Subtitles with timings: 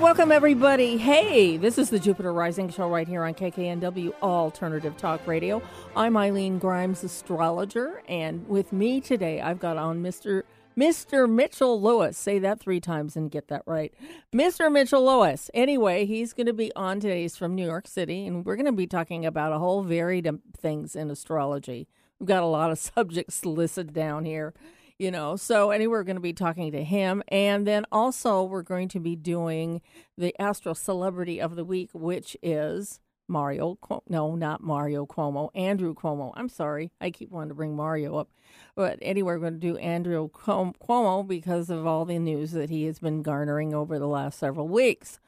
[0.00, 0.96] Welcome, everybody.
[0.96, 5.60] Hey, this is the Jupiter Rising Show right here on KKNW Alternative Talk Radio.
[5.94, 10.44] I'm Eileen Grimes, astrologer, and with me today, I've got on Mr.
[10.74, 11.30] Mr.
[11.30, 12.16] Mitchell Lewis.
[12.16, 13.92] Say that three times and get that right.
[14.32, 14.72] Mr.
[14.72, 15.50] Mitchell Lewis.
[15.52, 17.20] Anyway, he's going to be on today.
[17.20, 20.26] He's from New York City, and we're going to be talking about a whole varied
[20.26, 21.86] of things in astrology.
[22.18, 24.54] We've got a lot of subjects listed down here
[25.00, 27.22] you know so anyway we're going to be talking to him.
[27.28, 29.80] And then also we're going to be doing
[30.18, 33.78] the astro celebrity of the week which is mario
[34.08, 36.32] no not mario cuomo andrew cuomo.
[36.34, 38.28] I'm sorry i keep wanting to bring mario up.
[38.74, 42.84] But anyway we're going to do andrew cuomo because of all the news that he
[42.84, 45.18] has been garnering over the last several weeks.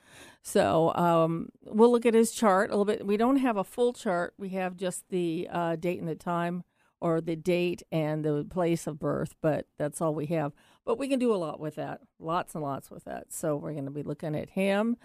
[0.42, 3.06] So um, we'll look at his chart a little bit.
[3.06, 4.34] We don't have a full chart.
[4.36, 6.64] We have just the uh, date and the time
[7.02, 10.52] or the date and the place of birth, but that's all we have.
[10.84, 13.32] But we can do a lot with that, lots and lots with that.
[13.32, 14.96] So we're going to be looking at him.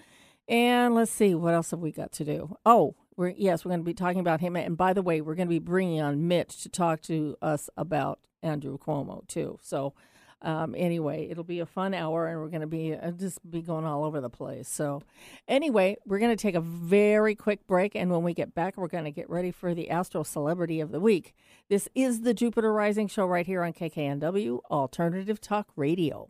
[0.47, 2.55] And let's see, what else have we got to do?
[2.67, 4.55] Oh, we're, yes, we're going to be talking about him.
[4.55, 7.67] And by the way, we're going to be bringing on Mitch to talk to us
[7.75, 9.57] about Andrew Cuomo, too.
[9.63, 9.93] So
[10.41, 13.61] um, anyway, it'll be a fun hour, and we're going to be uh, just be
[13.61, 14.69] going all over the place.
[14.69, 15.01] So,
[15.47, 18.87] anyway, we're going to take a very quick break, and when we get back, we're
[18.87, 21.33] going to get ready for the Astro Celebrity of the Week.
[21.69, 26.29] This is the Jupiter Rising Show right here on KKNW Alternative Talk Radio.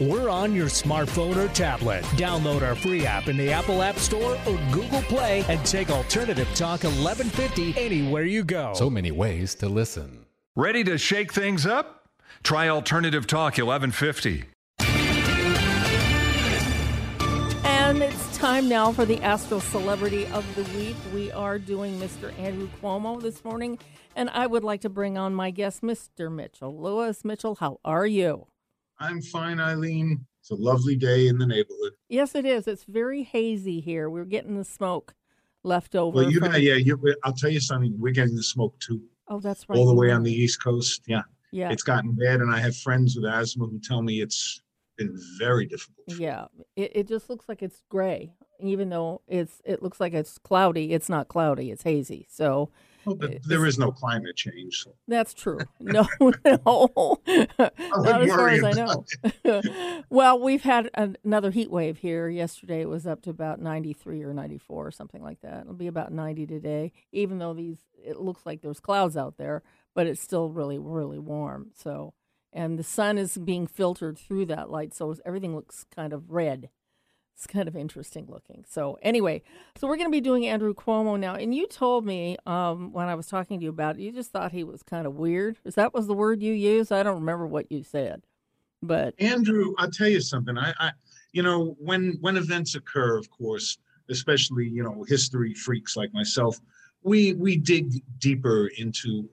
[0.00, 2.04] we're on your smartphone or tablet.
[2.16, 6.48] Download our free app in the Apple App Store or Google Play and take Alternative
[6.54, 8.74] Talk 1150 anywhere you go.
[8.74, 10.26] So many ways to listen.
[10.54, 12.08] Ready to shake things up?
[12.42, 14.44] Try Alternative Talk 1150.
[17.64, 20.96] And it's time now for the Astro Celebrity of the Week.
[21.14, 22.36] We are doing Mr.
[22.38, 23.78] Andrew Cuomo this morning,
[24.16, 26.30] and I would like to bring on my guest, Mr.
[26.30, 27.24] Mitchell Lewis.
[27.24, 28.48] Mitchell, how are you?
[28.98, 30.24] I'm fine, Eileen.
[30.40, 31.92] It's a lovely day in the neighborhood.
[32.08, 32.66] Yes, it is.
[32.66, 34.08] It's very hazy here.
[34.08, 35.14] We're getting the smoke
[35.64, 36.16] left over.
[36.16, 36.52] Well, you, from...
[36.54, 37.94] yeah, you, I'll tell you something.
[37.98, 39.00] We're getting the smoke too.
[39.28, 39.76] Oh, that's right.
[39.76, 41.02] All the way on the East Coast.
[41.06, 41.22] Yeah.
[41.50, 41.70] Yeah.
[41.70, 42.40] It's gotten bad.
[42.40, 44.62] And I have friends with asthma who tell me it's
[44.96, 46.18] been very difficult.
[46.18, 46.46] Yeah.
[46.76, 48.34] It, it just looks like it's gray.
[48.60, 52.26] Even though it's it looks like it's cloudy, it's not cloudy, it's hazy.
[52.30, 52.70] So
[53.06, 54.82] well, there is no climate change.
[54.82, 54.92] So.
[55.08, 55.58] That's true.
[55.80, 60.02] No, no, not as far as I know.
[60.10, 62.28] well, we've had another heat wave here.
[62.28, 65.62] Yesterday it was up to about 93 or 94 or something like that.
[65.62, 69.62] It'll be about 90 today, even though these it looks like there's clouds out there,
[69.94, 71.70] but it's still really, really warm.
[71.74, 72.14] So,
[72.52, 76.70] and the sun is being filtered through that light, so everything looks kind of red.
[77.36, 78.64] It's kind of interesting looking.
[78.66, 79.42] So, anyway,
[79.76, 81.34] so we're going to be doing Andrew Cuomo now.
[81.34, 84.30] And you told me um, when I was talking to you about it, you just
[84.30, 85.58] thought he was kind of weird.
[85.62, 86.90] Is that was the word you used?
[86.92, 88.22] I don't remember what you said.
[88.82, 90.56] But Andrew, I'll tell you something.
[90.56, 90.92] I, I
[91.32, 93.76] you know, when when events occur, of course,
[94.08, 96.58] especially you know history freaks like myself,
[97.02, 99.28] we we dig deeper into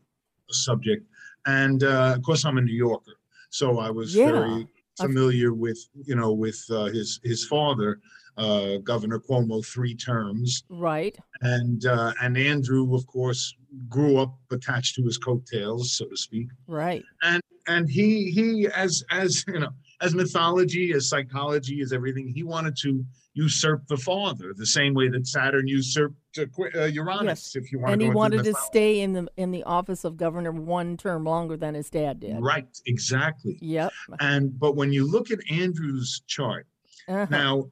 [0.49, 1.07] a subject,
[1.45, 3.13] and uh, of course I'm a New Yorker,
[3.49, 4.31] so I was yeah.
[4.31, 4.67] very
[4.97, 7.99] familiar with you know with uh, his his father,
[8.37, 10.63] uh, Governor Cuomo, three terms.
[10.69, 11.17] Right.
[11.41, 13.55] And uh, and Andrew, of course,
[13.89, 16.47] grew up attached to his coattails, so to speak.
[16.67, 17.03] Right.
[17.21, 19.69] And and he he as as you know
[20.03, 25.07] as mythology, as psychology, as everything, he wanted to usurp the father the same way
[25.07, 27.55] that Saturn usurped uh, Uranus.
[27.55, 27.55] Yes.
[27.55, 30.51] If you want, and he wanted to stay in the in the office of governor
[30.51, 32.37] one term longer than his dad did.
[32.39, 33.57] Right, exactly.
[33.61, 33.91] Yep.
[34.19, 36.67] And but when you look at Andrew's chart
[37.07, 37.27] uh-huh.
[37.29, 37.71] now,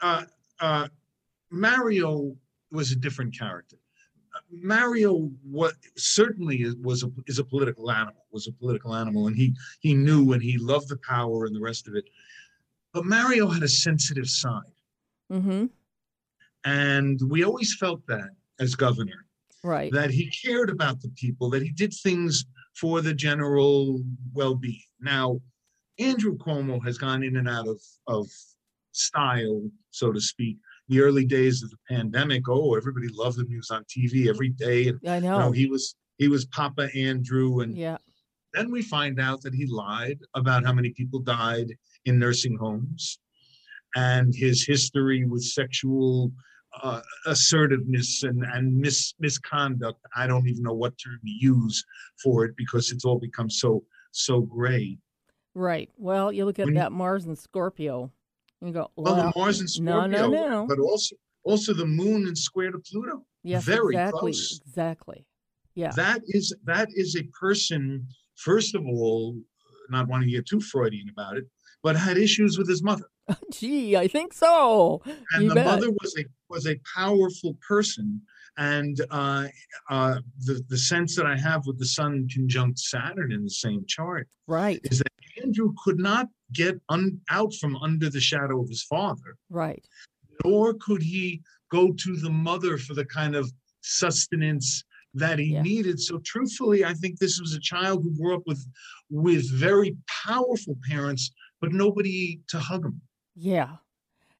[0.00, 0.24] uh,
[0.60, 0.88] uh,
[1.50, 2.36] Mario
[2.70, 3.76] was a different character.
[4.50, 9.54] Mario what certainly was a is a political animal was a political animal and he
[9.80, 12.04] he knew and he loved the power and the rest of it
[12.92, 14.62] but Mario had a sensitive side.
[15.32, 15.66] Mm-hmm.
[16.64, 18.30] And we always felt that
[18.60, 19.26] as governor.
[19.64, 19.92] Right.
[19.92, 22.44] That he cared about the people, that he did things
[22.74, 24.02] for the general
[24.32, 24.82] well being.
[25.00, 25.40] Now,
[25.98, 28.28] Andrew Cuomo has gone in and out of, of
[28.92, 30.58] style, so to speak.
[30.88, 33.48] The early days of the pandemic, oh, everybody loved him.
[33.48, 34.88] He was on TV every day.
[34.88, 35.38] And, I know.
[35.38, 37.60] You know he was he was Papa Andrew.
[37.60, 37.98] And yeah.
[38.52, 41.68] then we find out that he lied about how many people died
[42.04, 43.18] in nursing homes
[43.94, 46.32] and his history with sexual
[46.82, 50.00] uh, assertiveness and and mis, misconduct.
[50.16, 51.84] I don't even know what term to use
[52.22, 54.98] for it because it's all become so so gray.
[55.54, 55.90] Right.
[55.98, 58.10] Well, you look at When- that Mars and Scorpio,
[58.68, 60.66] you go, Well, well, the Mars and no, Scorpio, no, no.
[60.66, 63.24] but also also the Moon and square to Pluto.
[63.42, 64.60] yes, very exactly, close.
[64.66, 65.26] exactly.
[65.74, 65.90] Yeah.
[65.92, 68.06] That is that is a person.
[68.36, 69.36] First of all,
[69.90, 71.44] not wanting to get too Freudian about it,
[71.82, 73.06] but had issues with his mother.
[73.52, 75.00] Gee, I think so.
[75.34, 75.66] and You the bet.
[75.66, 78.20] mother was a was a powerful person
[78.58, 79.48] and uh,
[79.90, 83.84] uh, the the sense that I have with the Sun conjunct Saturn in the same
[83.88, 84.80] chart Right.
[84.84, 85.08] is that
[85.42, 89.86] Andrew could not get un, out from under the shadow of his father, Right.
[90.44, 93.50] nor could he go to the mother for the kind of
[93.80, 94.84] sustenance
[95.14, 95.62] that he Yeah.
[95.62, 96.00] needed.
[96.00, 98.64] So truthfully, I think this was a child who grew up with
[99.10, 99.94] with very
[100.24, 103.02] powerful parents, but nobody to hug him.
[103.34, 103.76] Yeah.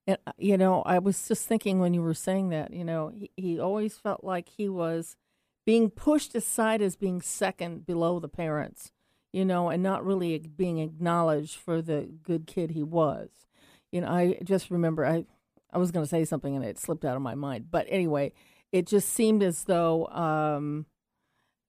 [0.06, 3.08] And, uh, you know, I was just thinking when you were saying that, you know,
[3.14, 5.14] he, he always felt like he was
[5.66, 8.92] being pushed aside as being second below the parents,
[9.32, 13.30] you know, and not really being acknowledged for the good kid he was.
[13.90, 15.24] You know, I just remember I,
[15.72, 17.66] I was going to say something and it slipped out of my mind.
[17.70, 18.32] But anyway,
[18.70, 20.86] it just seemed as though um,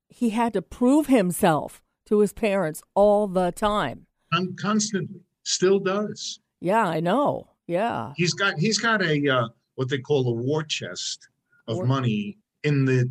[0.08, 4.08] he had to prove himself to his parents all the time.
[4.34, 6.40] Con- constantly, still does.
[6.60, 7.50] Yeah, I know.
[7.68, 8.14] Yeah.
[8.16, 11.30] He's got he's got a uh, what they call a war chest
[11.68, 13.10] of War- money in the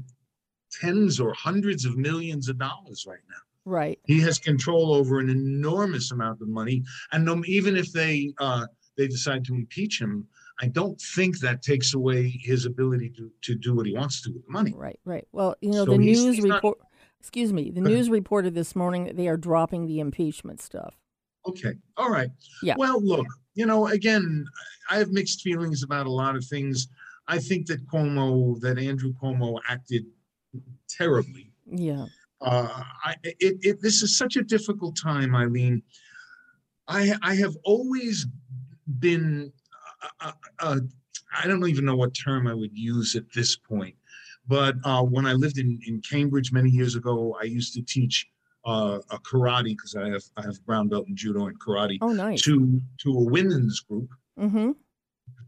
[0.80, 3.36] tens or hundreds of millions of dollars right now.
[3.64, 3.98] Right.
[4.06, 6.82] He has control over an enormous amount of money,
[7.12, 8.66] and no, even if they uh,
[8.96, 10.26] they decide to impeach him,
[10.60, 14.32] I don't think that takes away his ability to to do what he wants to
[14.32, 14.72] with the money.
[14.76, 15.26] Right, right.
[15.32, 16.78] Well, you know, So the he's- news he's not- report.
[17.20, 17.70] Excuse me.
[17.70, 20.96] The news reported this morning that they are dropping the impeachment stuff.
[21.46, 21.74] Okay.
[21.96, 22.30] All right.
[22.64, 22.74] Yeah.
[22.76, 24.44] Well, look, you know, again,
[24.90, 26.88] I have mixed feelings about a lot of things.
[27.28, 30.04] I think that Cuomo, that Andrew Cuomo acted
[30.88, 31.52] terribly.
[31.70, 32.06] Yeah.
[32.42, 35.82] Uh, I, it, it, this is such a difficult time, Eileen.
[36.88, 38.26] I, I have always
[38.98, 39.52] been,
[40.02, 40.80] uh, uh, uh,
[41.42, 43.94] I don't even know what term I would use at this point,
[44.48, 48.26] but uh, when I lived in, in Cambridge many years ago, I used to teach
[48.64, 52.12] uh, a karate because I have I have brown belt in judo and karate Oh,
[52.12, 52.42] nice.
[52.42, 54.08] to to a women's group
[54.38, 54.70] Mm-hmm.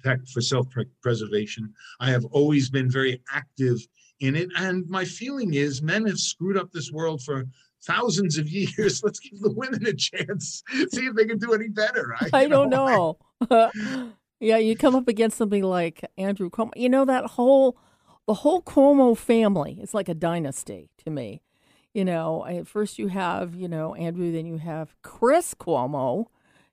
[0.02, 0.66] protect for self
[1.02, 1.72] preservation.
[2.00, 3.78] I have always been very active
[4.20, 7.44] in it, and my feeling is men have screwed up this world for
[7.82, 9.02] thousands of years.
[9.02, 12.14] Let's give the women a chance, see if they can do any better.
[12.32, 13.18] I you don't know.
[14.40, 16.70] yeah, you come up against something like Andrew Cuomo.
[16.76, 17.76] You know that whole
[18.26, 21.42] the whole Cuomo family is like a dynasty to me.
[21.92, 26.26] You know, at first you have you know Andrew, then you have Chris Cuomo,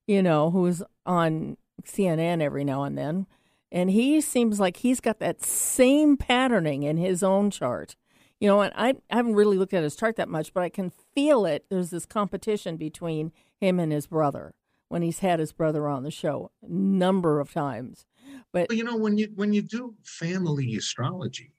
[0.08, 3.28] you know, who's on CNN every now and then,
[3.71, 7.95] and he seems like he's got that same patterning in his own chart.
[8.39, 10.69] You know, and I, I haven't really looked at his chart that much, but I
[10.69, 11.65] can feel it.
[11.69, 14.56] There's this competition between him and his brother
[14.89, 18.06] when he's had his brother on the show a number of times.
[18.51, 21.53] But Well, you know, when you when you do family astrology,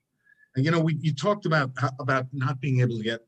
[0.57, 3.21] you know, we you talked about about not being able to get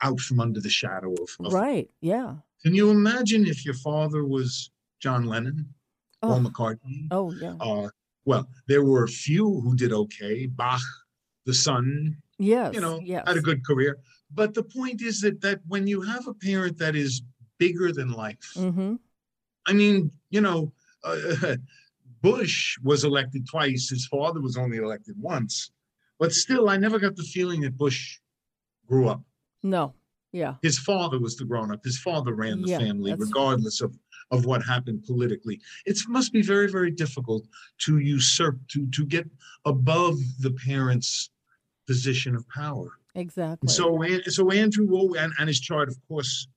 [0.00, 2.36] out from under the shadow of, right, yeah.
[2.62, 5.68] Can you imagine if your father was John Lennon,
[6.22, 7.08] Paul Oh, McCartney?
[7.10, 7.54] oh yeah.
[7.60, 7.88] Uh,
[8.24, 10.46] well, there were a few who did okay.
[10.46, 10.80] Bach,
[11.46, 12.74] the son, Yes.
[12.74, 13.24] you know, yes.
[13.26, 13.98] had a good career.
[14.32, 17.22] But the point is that that when you have a parent that is
[17.58, 18.94] bigger than life, Mm-hmm.
[19.66, 20.72] I mean, you know,
[21.04, 21.56] uh,
[22.22, 23.88] Bush was elected twice.
[23.90, 25.70] His father was only elected once.
[26.18, 28.18] But still, I never got the feeling that Bush
[28.86, 29.22] grew up.
[29.62, 29.94] No.
[30.32, 30.54] Yeah.
[30.62, 31.80] His father was the grown up.
[31.84, 33.96] His father ran the Yeah, family, regardless of,
[34.34, 35.60] of what happened politically.
[35.86, 37.46] It must be very, very difficult
[37.84, 39.26] to usurp, to, to get
[39.64, 41.30] above the parents'
[41.86, 42.90] position of power.
[43.14, 43.58] Exactly.
[43.66, 43.86] And so,
[44.28, 46.48] so Andrew and, and his chart, of course,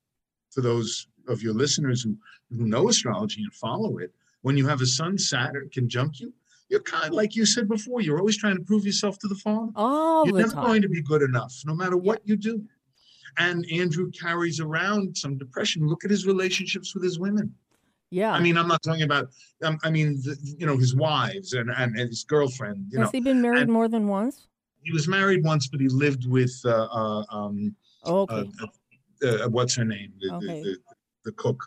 [0.52, 2.18] for those of your listeners who,
[2.56, 6.34] who know astrology and follow it, when you have a sun Saturn conjunct you,
[6.70, 9.36] you're kind of like you said before, you're always trying to prove yourself to the
[9.36, 9.72] father.
[9.76, 10.66] all You're never time.
[10.66, 12.62] going to be good enough, no matter what you do.
[13.38, 15.88] And Andrew carries around some depression.
[15.88, 17.54] Look at his relationships with his women.
[18.12, 18.32] Yeah.
[18.34, 19.30] I mean, I'm not talking about,
[19.64, 22.88] um, I mean, the, you know, his wives and, and, his girlfriend.
[22.92, 24.48] You Has know, he been married and- more than once?
[24.84, 28.46] he was married once, but he lived with, uh, uh, um, Oh, uh,
[29.24, 29.44] okay.
[29.44, 30.62] uh, what's her name, the, Okay.
[30.64, 30.78] the,
[31.26, 31.62] the, cook,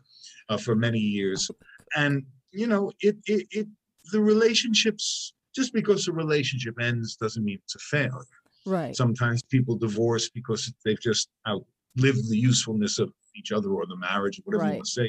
[0.49, 1.51] uh, for many years.
[1.97, 3.67] And you know, it, it it
[4.13, 5.35] the relationships.
[5.55, 8.25] Just because a relationship ends doesn't mean it's a failure.
[8.67, 8.95] right.
[8.97, 14.41] Sometimes people divorce because they've just outlived the usefulness of each other or the marriage,
[14.45, 15.09] whatever you want to say.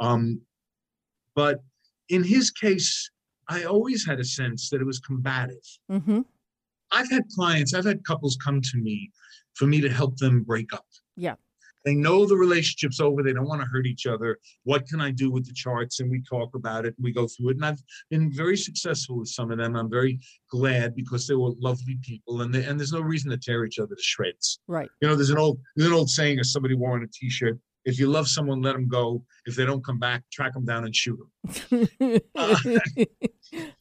[0.00, 0.40] Um,
[1.34, 1.62] but
[2.08, 3.10] in his case,
[3.48, 5.64] I always had a sense that it was combative.
[5.90, 6.20] Mm-hmm.
[6.92, 9.10] I've had clients, I've had couples come to me
[9.54, 10.86] for me to help them break up.
[11.16, 11.34] Yeah.
[11.84, 13.22] They know the relationship's over.
[13.22, 14.38] They don't want to hurt each other.
[14.62, 16.00] What can I do with the charts?
[16.00, 17.56] And we talk about it and we go through it.
[17.56, 19.76] And I've been very successful with some of them.
[19.76, 20.18] I'm very
[20.50, 23.78] glad because they were lovely people and they, and there's no reason to tear each
[23.78, 24.60] other to shreds.
[24.66, 24.88] Right.
[25.02, 27.58] You know, there's an old there's an old saying as somebody wore on a t-shirt,
[27.84, 29.24] if you love someone, let them go.
[29.46, 31.88] If they don't come back, track them down and shoot them.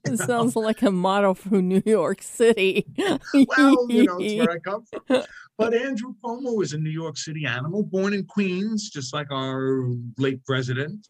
[0.04, 2.86] it sounds like a motto from New York City.
[2.98, 5.24] well, you know, it's where I come from.
[5.58, 9.88] But Andrew Cuomo is a New York City animal, born in Queens, just like our
[10.18, 11.08] late president.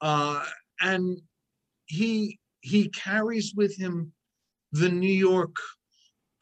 [0.00, 0.44] Uh,
[0.80, 1.20] and
[1.86, 4.12] he he carries with him
[4.72, 5.54] the New York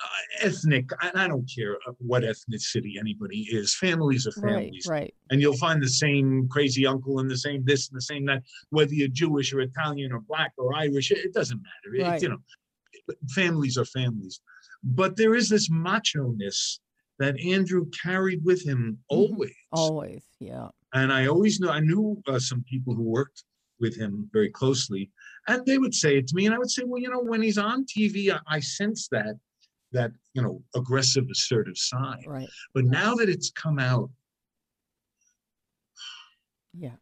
[0.02, 3.75] uh, ethnic, and I don't care what ethnicity anybody is.
[3.76, 5.14] Families are families, right.
[5.30, 8.42] and you'll find the same crazy uncle and the same this and the same that,
[8.71, 11.95] whether you're Jewish or Italian or black or Irish, it doesn't matter.
[11.97, 12.23] It- Right.
[12.23, 12.38] you know,
[13.35, 14.40] families are families.
[14.83, 16.80] But there is this macho ness
[17.19, 19.54] that Andrew carried with him always.
[19.73, 20.69] Always, yeah.
[20.95, 23.45] And I always knew, I knew uh, some people who worked
[23.78, 25.11] with him very closely,
[25.47, 27.42] and they would say it to me, and I would say, well, you know, when
[27.42, 29.37] he's on TV, I, I sense that,
[29.92, 32.25] that, you know, aggressive, assertive side.
[32.26, 32.49] Right.
[32.75, 34.11] But now that it's come out,
[36.75, 36.97] Yeah.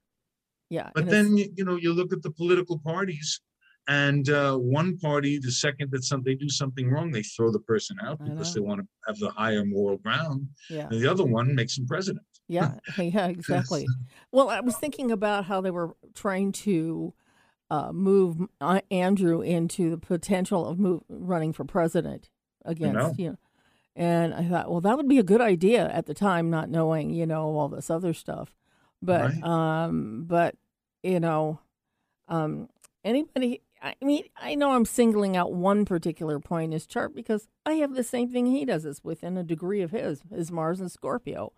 [0.70, 0.90] Yeah.
[0.94, 3.40] But then you, know you look at the political parties,
[3.88, 7.60] and uh, one party, the second that some they do something wrong, they throw the
[7.60, 10.88] person out because they want to have the higher moral ground, yeah.
[10.90, 12.24] and the other one makes him president.
[12.48, 13.86] Yeah, yeah, exactly.
[14.30, 17.14] Well, I was thinking about how they were trying to
[17.70, 22.28] uh, move uh, Andrew into the potential of move, running for president
[22.68, 23.38] against you know.
[23.96, 27.10] And I thought, well, that would be a good idea at the time, not knowing,
[27.10, 28.54] you know, all this other stuff.
[29.02, 29.42] But, Right.
[29.42, 30.54] um, but
[31.02, 31.58] you know,
[32.28, 32.68] um,
[33.04, 33.62] anybody.
[33.80, 37.74] I mean, I know I'm singling out one particular point in his chart because I
[37.74, 38.84] have the same thing he does.
[38.84, 41.52] It's within a degree of his, is Mars and Scorpio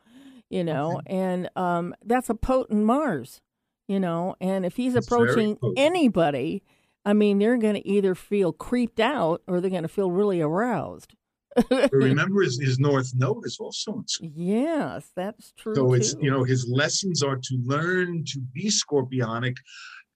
[0.50, 3.40] you know, and um, that's a potent Mars,
[3.86, 6.62] you know, and if he's It's approaching anybody,
[7.04, 10.40] I mean, they're going to either feel creeped out or they're going to feel really
[10.40, 11.14] aroused.
[11.92, 14.32] Remember, his, his North Node is also in Scorpio.
[14.36, 15.74] yes, that's true.
[15.74, 16.20] So it's too.
[16.22, 19.56] you know his lessons are to learn to be scorpionic,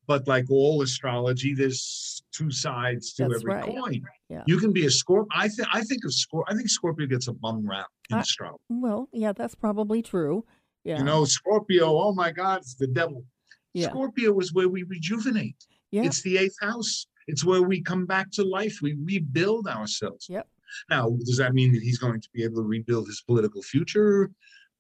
[0.07, 3.65] but like all astrology, there's two sides to That's every right.
[3.65, 4.03] coin.
[4.29, 4.45] Yeah.
[4.47, 5.29] You can be a Scorpio.
[5.37, 6.45] I think I think of Scorp.
[6.49, 8.63] I think Scorpio gets a bum rap in I- astrology.
[8.69, 10.45] well, yeah, that's probably true.
[10.85, 11.87] Yeah, You know, Scorpio.
[11.99, 13.25] Oh my God, it's the devil.
[13.73, 15.57] yeah, Scorpio is where we rejuvenate.
[15.95, 17.07] Yeah, It's the eighth house.
[17.27, 18.79] It's where we come back to life.
[18.83, 20.27] We rebuild ourselves.
[20.29, 20.47] Yep.
[20.91, 24.31] Now, does that mean that he's going to be able to rebuild his political future?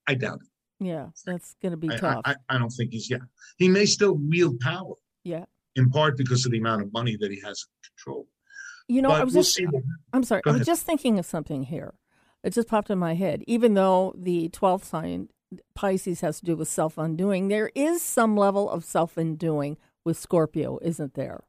[0.06, 0.84] I doubt it.
[0.84, 1.06] yeah.
[1.24, 2.22] That's going to be I, tough.
[2.24, 3.18] I, I don't think he's, yeah.
[3.58, 5.44] He may still wield power, yeah,
[5.76, 8.26] in part because of the amount of money that he has in control.
[8.88, 9.60] you know, but I was we'll just.
[10.12, 10.42] I'm sorry.
[10.44, 10.66] Go I was ahead.
[10.66, 11.94] just thinking of something here.
[12.42, 13.42] It just popped in my head.
[13.46, 15.28] Even though the 12th sign,
[15.74, 20.16] Pisces, has to do with self undoing, there is some level of self undoing with
[20.18, 21.44] Scorpio, isn't there?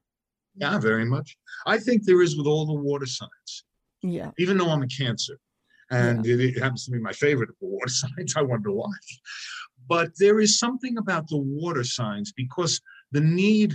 [0.57, 1.35] yeah, very much.
[1.67, 3.65] I think there is with all the water signs.
[4.01, 4.31] Yeah.
[4.38, 5.38] even though I'm a Cancer,
[5.91, 8.35] and it, it happens to be my favorite of the water signs.
[8.38, 8.91] I wonder why.
[9.88, 12.79] But there is something about the water signs because
[13.12, 13.74] the need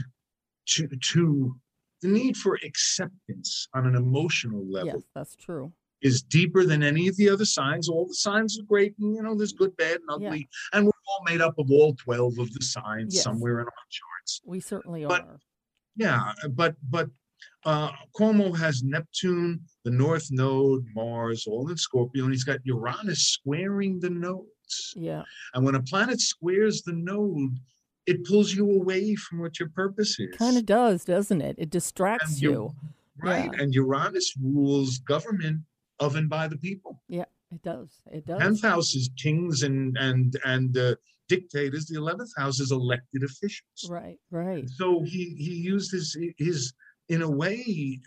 [0.68, 1.54] to to
[2.00, 5.72] the need for acceptance on an emotional level Yes, that's true.
[6.00, 7.88] is deeper than any of the other signs.
[7.90, 10.28] All the signs are great, and you know, there's good, bad, and Yeah.
[10.28, 13.24] ugly, and we're all made up of all twelve of the signs Yes.
[13.24, 14.40] somewhere in our charts.
[14.44, 15.40] We certainly But- are.
[15.96, 17.10] Yeah, but but
[17.64, 23.28] uh Cuomo has Neptune, the North Node, Mars, all in Scorpio, and he's got Uranus
[23.28, 24.94] squaring the nodes.
[24.96, 25.24] Yeah.
[25.54, 27.58] And when a planet squares the node,
[28.06, 30.34] it pulls you away from what your purpose is.
[30.36, 31.56] Kind of does, doesn't it?
[31.58, 32.72] It distracts you.
[33.18, 33.50] right.
[33.52, 33.60] yeah.
[33.62, 35.62] And Uranus rules government
[35.98, 37.02] of and by the people.
[37.08, 38.00] Yeah, it does.
[38.10, 38.40] It does.
[38.40, 40.94] Tenth house is kings and and and uh,
[41.28, 41.86] dictators.
[41.86, 43.88] The eleventh house is elected officials.
[43.88, 44.68] Right, right.
[44.68, 46.72] so he he used his his
[47.08, 47.98] in a way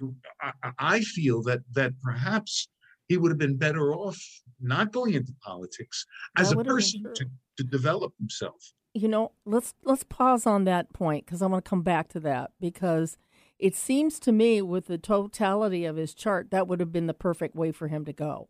[0.41, 2.67] I, I- feel that that perhaps
[3.09, 4.17] he would have been better off
[4.59, 6.05] not going into politics
[6.37, 7.25] as a would have been person to,
[7.57, 11.69] to develop himself you know let's let's pause on that point because i want to
[11.69, 13.17] come back to that because
[13.59, 17.13] it seems to me with the totality of his chart that would have been the
[17.13, 18.47] perfect way for him to go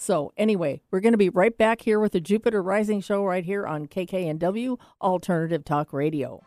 [0.00, 3.44] so anyway we're going to be right back here with the jupiter rising show right
[3.44, 6.42] here on kknw alternative talk radio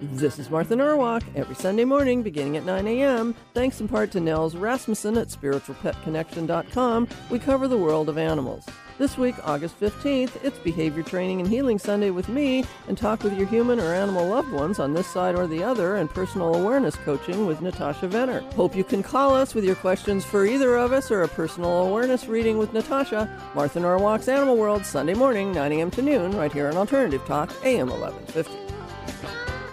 [0.00, 3.34] This is Martha Norwalk every Sunday morning beginning at 9 a.m.
[3.52, 8.64] Thanks in part to Nels Rasmussen at spiritualpetconnection.com, we cover the world of animals.
[8.98, 13.36] This week, August 15th, it's Behavior Training and Healing Sunday with me and talk with
[13.36, 16.94] your human or animal loved ones on this side or the other and personal awareness
[16.94, 18.40] coaching with Natasha Venner.
[18.54, 21.86] Hope you can call us with your questions for either of us or a personal
[21.86, 23.28] awareness reading with Natasha.
[23.52, 25.90] Martha Norwalk's Animal World, Sunday morning, 9 a.m.
[25.90, 28.67] to noon, right here on Alternative Talk, AM 1150.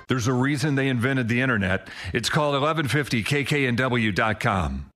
[0.07, 1.89] There's a reason they invented the internet.
[2.13, 4.91] It's called 1150kknw.com.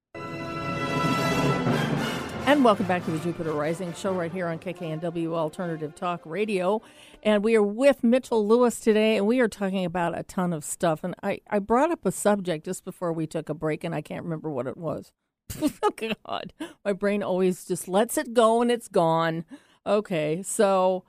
[2.46, 6.82] And welcome back to the Jupiter Rising show right here on KKNW Alternative Talk Radio.
[7.22, 10.64] And we are with Mitchell Lewis today, and we are talking about a ton of
[10.64, 11.04] stuff.
[11.04, 14.02] And I, I brought up a subject just before we took a break, and I
[14.02, 15.12] can't remember what it was.
[15.62, 16.54] oh, God.
[16.84, 19.46] My brain always just lets it go and it's gone.
[19.86, 21.04] Okay, so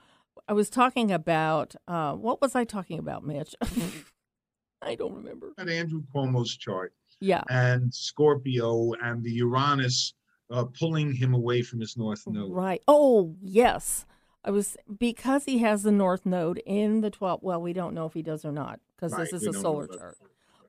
[0.50, 3.54] I was talking about uh, what was I talking about, Mitch?
[4.82, 5.52] I don't remember.
[5.56, 6.92] At Andrew Cuomo's chart.
[7.20, 7.44] Yeah.
[7.48, 10.12] And Scorpio and the Uranus
[10.50, 12.50] uh, pulling him away from his north node.
[12.50, 12.82] Right.
[12.88, 14.06] Oh, yes.
[14.44, 17.44] I was because he has the north node in the 12th.
[17.44, 19.52] Well, we don't know if he does or not because Right, this is we a
[19.52, 20.18] solar chart.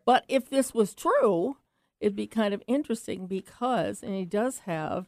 [0.06, 1.58] But if this was true,
[2.00, 5.08] it'd be kind of interesting because, and he does have,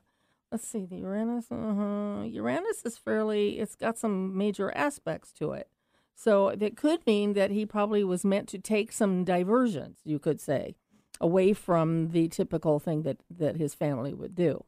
[0.53, 1.48] let's see, the Uranus.
[1.51, 5.67] Uh-huh, Uranus is fairly, it's got some major aspects to it.
[6.15, 10.39] So that could mean that he probably was meant to take some diversions, you could
[10.39, 10.75] say,
[11.19, 14.63] away from the typical thing that, that his family would do.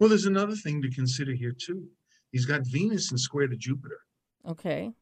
[0.00, 1.86] Well, there's another thing to consider here, too.
[2.32, 4.00] He's got Venus in square to Jupiter,
[4.48, 4.92] Okay.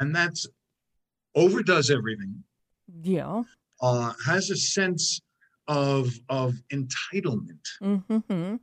[0.00, 0.46] and that's
[1.34, 2.44] overdoes everything,
[3.02, 3.44] Yeah.
[3.80, 5.20] uh, has a sense
[5.66, 8.56] of, of entitlement Mm-hmm.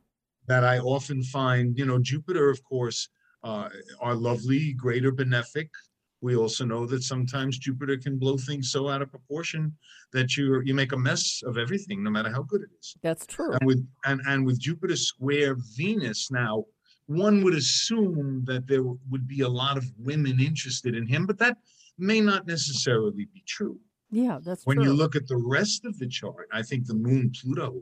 [0.48, 3.08] That I often find, you know, Jupiter, of course,
[3.44, 3.68] uh,
[4.00, 5.68] are lovely, greater benefic.
[6.20, 9.76] We also know that sometimes Jupiter can blow things so out of proportion
[10.12, 12.96] that you you make a mess of everything, no matter how good it is.
[13.02, 13.52] That's true.
[13.52, 16.64] And with and and with Jupiter square Venus now,
[17.06, 21.38] one would assume that there would be a lot of women interested in him, but
[21.38, 21.58] that
[21.98, 23.78] may not necessarily be true.
[24.10, 24.86] Yeah, that's When true.
[24.86, 27.80] you look at the rest of the chart, I think the moon Pluto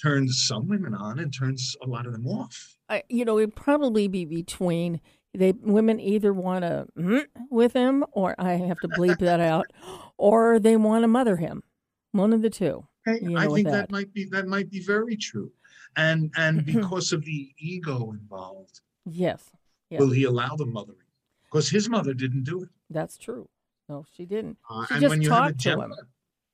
[0.00, 2.76] turns some women on and turns a lot of them off.
[2.88, 5.00] I, you know, it'd probably be between
[5.34, 9.66] they women either want to mm, with him, or I have to bleep that out,
[10.18, 11.62] or they want to mother him.
[12.12, 12.86] One of the two.
[13.08, 13.72] Okay, You I think that.
[13.88, 15.50] that might be that might be very true.
[15.96, 19.50] And and because of the ego involved, Yes,
[19.90, 19.98] Yeah.
[20.00, 20.98] will he allow the mothering?
[21.44, 22.68] Because his mother didn't do it.
[22.90, 23.48] that's true.
[23.88, 24.58] No, she didn't.
[24.70, 25.92] Uh, She and just when you have a talked to him.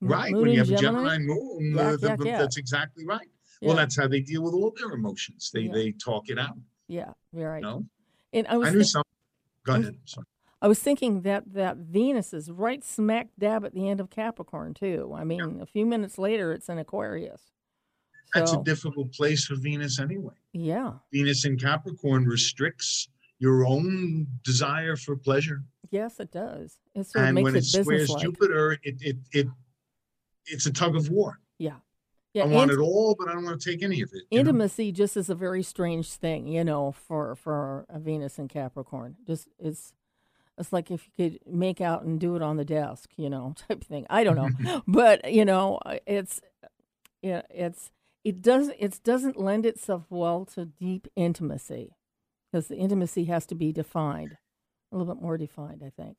[0.01, 0.33] Gemini, right?
[0.33, 1.17] moon when you have a Gemini?
[1.17, 2.39] Gemini moon, uh, the- yak.
[2.39, 3.29] that's exactly right.
[3.61, 5.51] Yeah, Well, that's how they deal with all their emotions.
[5.53, 5.73] They Yeah.
[5.73, 6.57] they talk it out.
[6.87, 7.63] yeah, you're right.
[7.63, 7.85] Know,
[8.33, 9.03] And I was I knew some.
[9.65, 9.99] Go ahead.
[10.05, 10.27] Sorry.
[10.61, 14.75] I was thinking that that Venus is right smack dab at the end of Capricorn
[14.75, 15.13] too.
[15.15, 17.53] I mean, a few minutes later, it's in Aquarius.
[18.35, 20.35] That's So, a difficult place for Venus anyway.
[20.53, 23.09] yeah, Venus in Capricorn restricts
[23.39, 25.65] your own desire for pleasure.
[25.91, 26.79] yes, it does.
[26.95, 28.15] It sort of and makes when it it squares.
[28.21, 29.47] Jupiter, it, it it
[30.51, 31.41] it's a tug of war.
[31.59, 31.77] Yeah,
[32.35, 32.45] yeah.
[32.45, 34.23] I want it all, but I don't want to take any of it.
[34.31, 34.41] you know?
[34.41, 39.17] intimacy just is a very strange thing, you know, for for a Venus and Capricorn.
[39.27, 39.93] Just it's
[40.59, 43.55] it's like if you could make out and do it on the desk, you know,
[43.69, 44.07] type of thing.
[44.11, 46.41] I don't know, but you know, it's
[47.23, 47.91] yeah, it's
[48.25, 51.97] it doesn't it doesn't lend itself well to deep intimacy
[52.51, 54.37] because the intimacy has to be defined
[54.93, 55.83] a little bit more defined.
[55.85, 56.19] I think.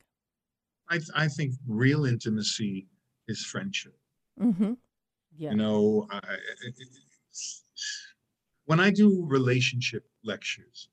[0.88, 2.88] I th- I think real intimacy
[3.28, 3.94] is friendship.
[4.40, 4.72] Mm-hmm.
[5.36, 5.50] Yeah.
[5.50, 6.20] You know, I,
[8.64, 10.88] when I do relationship lectures,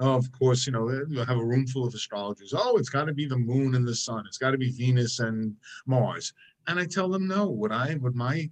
[0.00, 2.52] of course, you know, you'll have a room full of astrologers.
[2.56, 4.24] Oh, it's got to be the moon and the sun.
[4.26, 5.54] It's got to be Venus and
[5.86, 6.32] Mars.
[6.66, 7.48] And I tell them no.
[7.48, 8.50] What I what my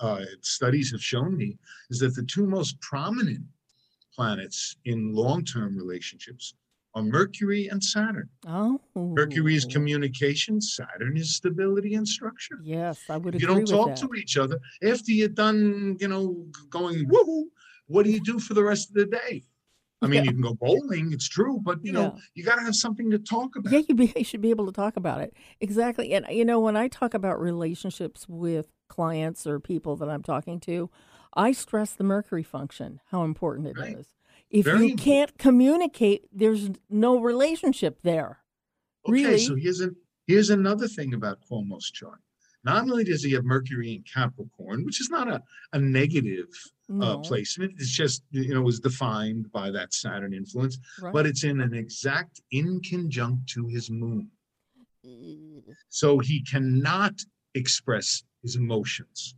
[0.00, 1.58] uh, studies have shown me
[1.90, 3.44] is that the two most prominent
[4.14, 6.54] planets in long-term relationships
[6.94, 8.28] are Mercury and Saturn.
[8.46, 8.80] oh.
[8.94, 9.72] Mercury is oh.
[9.72, 12.58] communication, Saturn is stability and structure.
[12.62, 13.96] Yes, I would If you don't talk that.
[13.98, 17.44] to each other after you're done, you know, going woohoo,
[17.86, 19.44] what do you do for the rest of the day?
[20.02, 20.30] I mean, Yeah.
[20.30, 22.20] you can go bowling, it's true, but you know, Yeah.
[22.34, 23.72] you got to have something to talk about.
[23.72, 25.34] Yeah, you, be, you should be able to talk about it.
[25.60, 26.12] Exactly.
[26.14, 30.58] And, you know, when I talk about relationships with clients or people that I'm talking
[30.60, 30.90] to,
[31.34, 34.06] I stress the Mercury function, how important it is.
[34.50, 35.00] If Very you important.
[35.04, 38.38] can't communicate, there's no relationship there.
[39.08, 39.38] Okay, really?
[39.38, 39.82] so here's
[40.26, 42.18] here's another thing about Cuomo's chart.
[42.62, 45.40] Not only does he have Mercury in Capricorn, which is not a,
[45.72, 46.48] a negative
[47.00, 51.12] uh, placement, it's just you know was defined by that Saturn influence, Right.
[51.12, 54.28] but it's in an exact in inconjunct to his moon.
[55.88, 57.14] So he cannot
[57.54, 59.34] express his emotions.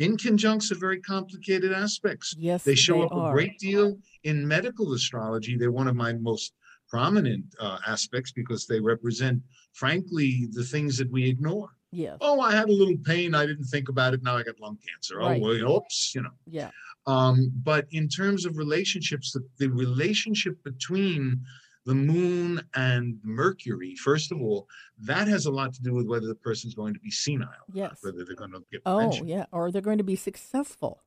[0.00, 2.34] In conjuncts are very complicated aspects.
[2.38, 3.30] Yes, They show they up are.
[3.30, 5.56] a great deal in medical astrology.
[5.58, 6.54] They're one of my most
[6.88, 9.40] prominent uh, aspects because they represent,
[9.74, 11.68] frankly, the things that we ignore.
[11.92, 12.16] Yeah.
[12.22, 13.34] Oh, I had a little pain.
[13.34, 14.22] I didn't think about it.
[14.22, 15.18] Now I got lung cancer.
[15.18, 15.40] Right.
[15.40, 16.30] Oh, well, oops, you know.
[16.46, 16.70] Yeah.
[17.06, 21.42] Um, but in terms of relationships, the, the relationship between
[21.86, 26.26] the moon and Mercury, first of all, that has a lot to do with whether
[26.26, 27.98] the person's going to be senile, Yes.
[28.02, 29.46] whether they're going to get Oh, yeah.
[29.52, 31.02] Or they're going to be successful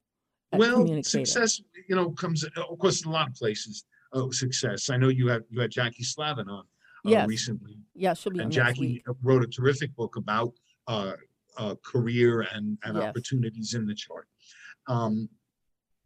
[0.52, 3.86] well, success, you know, comes of course in a lot of places.
[4.16, 4.92] Oh, success!
[4.92, 7.28] I know you have you had Jackie Slevin on uh, Yes.
[7.28, 10.54] recently, Yeah, she'll be on and Jackie wrote a terrific book about
[10.88, 11.14] uh,
[11.58, 13.10] uh, career and, and Yes.
[13.10, 14.28] opportunities in the chart.
[14.86, 15.28] Um,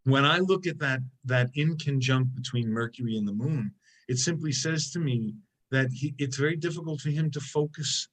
[0.06, 3.73] when I look at that that in conjunct between Mercury and the Moon,
[4.07, 5.35] it simply says to me
[5.71, 8.07] that he, it's very difficult for him to focus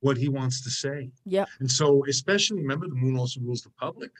[0.00, 1.10] what he wants to say.
[1.24, 1.46] Yeah.
[1.60, 4.12] And so, especially remember, the moon also rules the public.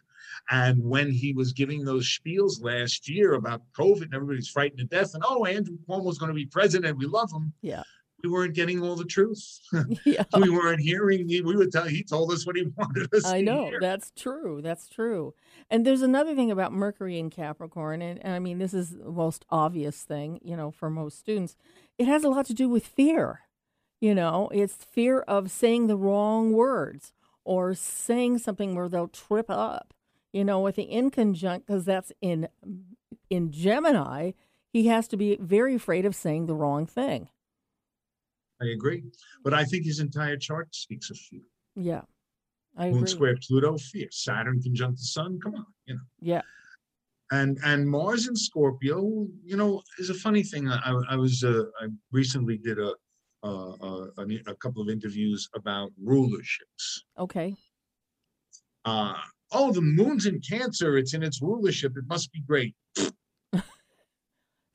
[0.50, 4.84] And when he was giving those spiels last year about COVID and everybody's frightened to
[4.86, 7.52] death, and oh, Andrew Cuomo's going to be president, we love him.
[7.62, 7.82] Yeah.
[8.22, 9.60] We weren't getting all the truth.
[10.04, 10.24] yeah.
[10.36, 11.26] we weren't hearing.
[11.26, 11.84] We would tell.
[11.84, 13.34] He told us what he wanted us to do.
[13.34, 13.80] I know hear.
[13.80, 14.60] that's true.
[14.62, 15.34] That's true.
[15.70, 19.10] And there's another thing about Mercury in Capricorn, and, and I mean this is the
[19.10, 21.56] most obvious thing, you know, for most students.
[21.98, 23.42] It has a lot to do with fear.
[24.00, 27.12] You know, it's fear of saying the wrong words
[27.44, 29.94] or saying something where they'll trip up.
[30.32, 32.48] You know, with the in conjunct, because that's in
[33.30, 34.32] in Gemini,
[34.72, 37.28] he has to be very afraid of saying the wrong thing.
[38.60, 39.04] I agree,
[39.44, 41.42] but I think his entire chart speaks of fear.
[41.76, 42.02] Yeah,
[42.76, 43.10] I Moon agree.
[43.10, 44.08] square Pluto, fear.
[44.10, 45.38] Saturn conjunct the Sun.
[45.42, 46.00] Come on, you know.
[46.20, 46.42] Yeah,
[47.30, 50.68] and and Mars in Scorpio, you know, is a funny thing.
[50.68, 52.94] I, I was uh, I recently did a,
[53.44, 57.02] uh, a a couple of interviews about rulerships.
[57.18, 57.54] okay.
[58.84, 59.14] Uh,
[59.52, 61.96] oh, the moon's in Cancer; it's in its rulership.
[61.96, 62.74] It must be great.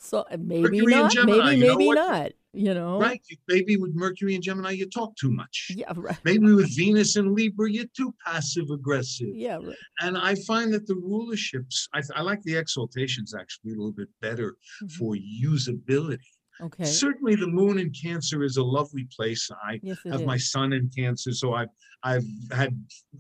[0.06, 2.32] So uh, maybe Mercury not, Gemini, maybe you know maybe not.
[2.56, 3.20] You know, Right?
[3.48, 5.72] Maybe with Mercury and Gemini, you talk too much.
[5.76, 6.18] Yeah, right.
[6.24, 9.30] Maybe with Venus and Libra, you're too passive aggressive.
[9.34, 9.76] Yeah, right.
[10.02, 14.10] And I find that the rulerships, I, I like the exaltations actually a little bit
[14.22, 14.92] better Mhm.
[14.92, 16.20] for usability.
[16.62, 16.84] Okay.
[16.86, 19.50] Certainly, the moon in Cancer is a lovely place.
[19.66, 21.70] I Yes, have my son in Cancer, so I've
[22.04, 22.72] I've had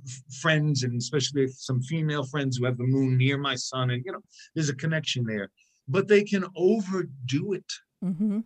[0.05, 4.03] f- friends, and especially some female friends who have the moon near my son, and
[4.05, 4.21] you know,
[4.53, 5.49] there's a connection there.
[5.87, 7.69] But they can overdo it.
[8.01, 8.41] hmm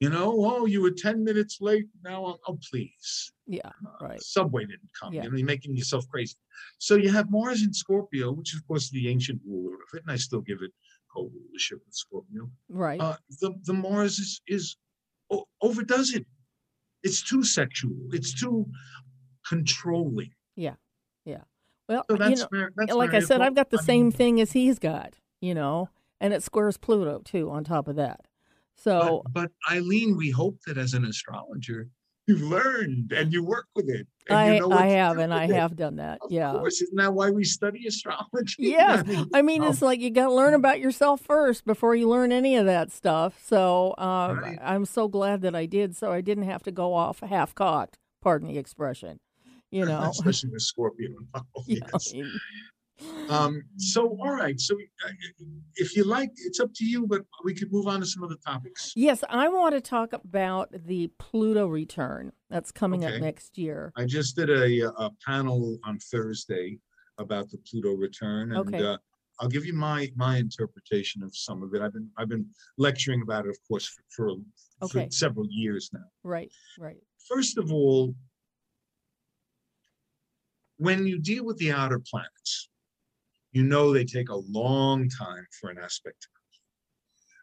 [0.00, 1.86] You know, oh, you were ten minutes late.
[2.04, 4.20] Now, I'm, oh, please, Yeah, right.
[4.22, 5.14] subway didn't come.
[5.14, 5.22] Yeah.
[5.24, 6.34] You know, you're making yourself crazy.
[6.78, 10.10] So you have Mars in Scorpio, which of course, the ancient ruler of it, and
[10.10, 10.70] I still give it
[11.14, 12.50] co-rulership with Scorpio.
[12.68, 13.00] Right.
[13.00, 14.76] uh, the the Mars is is
[15.30, 16.26] o- overdoes it.
[17.02, 17.92] It's too sexual.
[18.12, 18.66] It's too
[19.48, 20.30] controlling.
[20.56, 20.74] Yeah,
[21.24, 21.42] yeah.
[21.88, 24.52] Well, So you know, like I said, I've got the I same mean, thing as
[24.52, 25.88] he's got, you know,
[26.20, 28.25] and it squares Pluto too on top of that.
[28.76, 31.88] So, But, but Eileen, we hope that as an astrologer,
[32.26, 34.06] you've learned and you work with it.
[34.28, 35.50] and I you know I have and I it.
[35.50, 36.18] have done that.
[36.22, 36.52] Of yeah.
[36.52, 38.54] course, isn't that why we study astrology?
[38.58, 39.02] Yeah.
[39.06, 42.08] mean, I mean, um, it's like you got to learn about yourself first before you
[42.08, 43.38] learn any of that stuff.
[43.42, 44.58] So um, Right.
[44.60, 47.96] I'm so glad that I did, so I didn't have to go off half cocked.
[48.22, 49.20] Pardon the expression.
[49.70, 50.10] You know.
[50.10, 51.48] especially with Scorpio involved.
[51.66, 52.12] Yeah, yes.
[53.28, 54.58] Um, so, all right.
[54.60, 55.10] So, uh,
[55.76, 58.36] if you like, it's up to you, but we could move on to some other
[58.46, 58.92] topics.
[58.94, 63.92] yes, I want to talk about the Pluto return that's coming up next year.
[63.96, 66.78] I just did a, a panel on Thursday
[67.18, 68.84] about the Pluto return, and Okay.
[68.84, 68.96] uh,
[69.40, 71.82] I'll give you my my interpretation of some of it.
[71.82, 72.46] I've been I've been
[72.78, 74.02] lecturing about it, of course, for,
[74.80, 76.04] for, for several years now.
[76.22, 76.96] Right, right.
[77.28, 78.14] First of all,
[80.78, 82.68] when you deal with the outer planets,
[83.56, 86.42] you know they take a long time for an aspect to come.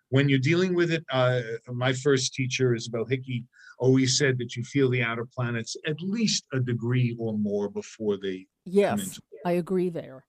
[0.09, 3.45] When you're dealing with it, uh, my first teacher, Isabel Hickey,
[3.79, 8.17] always said that you feel the outer planets at least a degree or more before
[8.17, 9.19] they come Yes.
[9.43, 10.23] I agree there.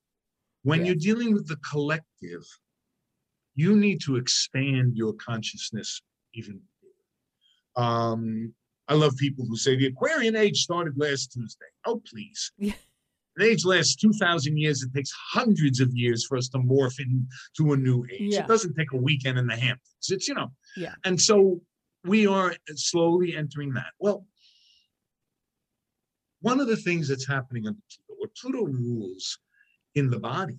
[0.62, 0.86] When yes.
[0.86, 2.44] you're dealing with the collective,
[3.54, 6.00] you need to expand your consciousness
[6.32, 6.62] even.
[7.76, 8.54] Um,
[8.88, 11.66] I love people who say the Aquarian age started last Tuesday.
[11.84, 12.52] Oh, please.
[13.36, 14.82] An age lasts 2,000 years.
[14.82, 18.34] It takes hundreds of years for us to morph into a new age.
[18.34, 18.40] Yeah.
[18.44, 20.06] It doesn't take a weekend in the Hamptons.
[20.08, 20.52] It's, you know.
[20.76, 20.94] Yeah.
[21.04, 21.60] And so
[22.04, 23.92] we are slowly entering that.
[23.98, 24.26] Well,
[26.42, 29.38] one of the things that's happening on Pluto, what Pluto rules
[29.94, 30.58] in the body,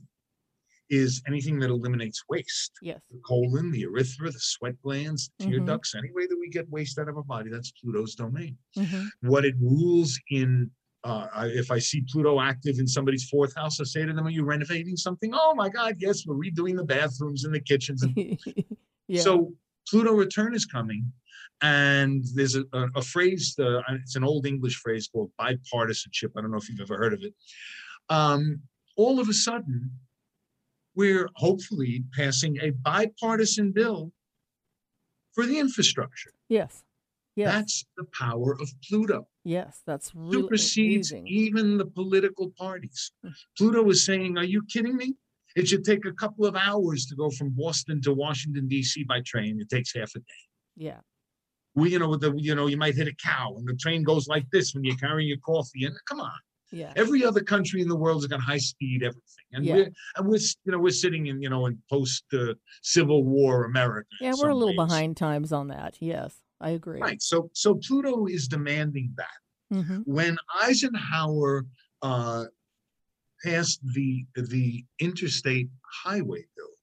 [0.89, 2.71] is anything that eliminates waste.
[2.81, 2.99] Yes.
[3.09, 5.65] The colon, the urethra, the sweat glands, the tear Mhm.
[5.67, 8.57] ducts, any way that we get waste out of our body, that's Pluto's domain.
[8.75, 10.69] hmm What it rules in,
[11.05, 14.25] uh, I- if I see Pluto active in somebody's fourth house, I say to them,
[14.27, 15.31] Are you renovating something?
[15.33, 18.01] Oh my God, yes, we're redoing the bathrooms and the kitchens.
[18.03, 18.15] And
[19.07, 19.21] yeah.
[19.21, 19.53] so
[19.87, 21.11] Pluto return is coming.
[21.61, 26.31] And there's a, a, a phrase, uh, it's an old English phrase called bipartisanship.
[26.35, 27.33] I don't know if you've ever heard of it.
[28.09, 28.61] Um,
[28.97, 29.91] all of a sudden,
[30.95, 34.11] we're hopefully passing a bipartisan bill
[35.33, 36.31] for the infrastructure.
[36.49, 36.83] yes.
[37.37, 37.51] Yes.
[37.53, 39.27] That's the power of Pluto.
[39.45, 39.81] Yes.
[39.85, 41.27] That's really Supersedes amazing.
[41.27, 43.11] even the political parties.
[43.57, 45.15] Pluto is saying, Are you kidding me?
[45.55, 49.03] It should take a couple of hours to go from Boston to Washington, D.C.
[49.05, 49.61] by train.
[49.61, 50.41] It takes half a day.
[50.75, 50.99] Yeah.
[51.75, 54.27] we you know the you know you might hit a cow and the train goes
[54.27, 56.39] like this when you're carrying your coffee and come on
[56.71, 56.91] Yeah.
[56.97, 59.75] every other country in the world has got high speed everything and Yeah.
[59.75, 63.53] we're and we're you know we're sitting in you know in post uh, civil war
[63.71, 64.89] america Yeah, we're a little ways.
[64.89, 65.91] behind times on that.
[66.01, 66.31] Yes,
[66.61, 67.01] I agree.
[67.01, 69.39] right so so pluto is demanding that.
[69.71, 71.65] Hmm when eisenhower
[72.01, 72.45] uh
[73.43, 75.67] passed the the interstate
[76.03, 76.75] highway bill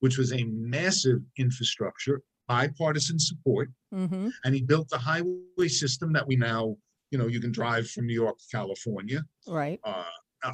[0.00, 6.26] which was a massive infrastructure bipartisan support hmm and he built the highway system that
[6.26, 6.76] we now
[7.10, 9.80] you know you can drive from new york to california Right.
[9.84, 10.04] uh,
[10.44, 10.52] uh,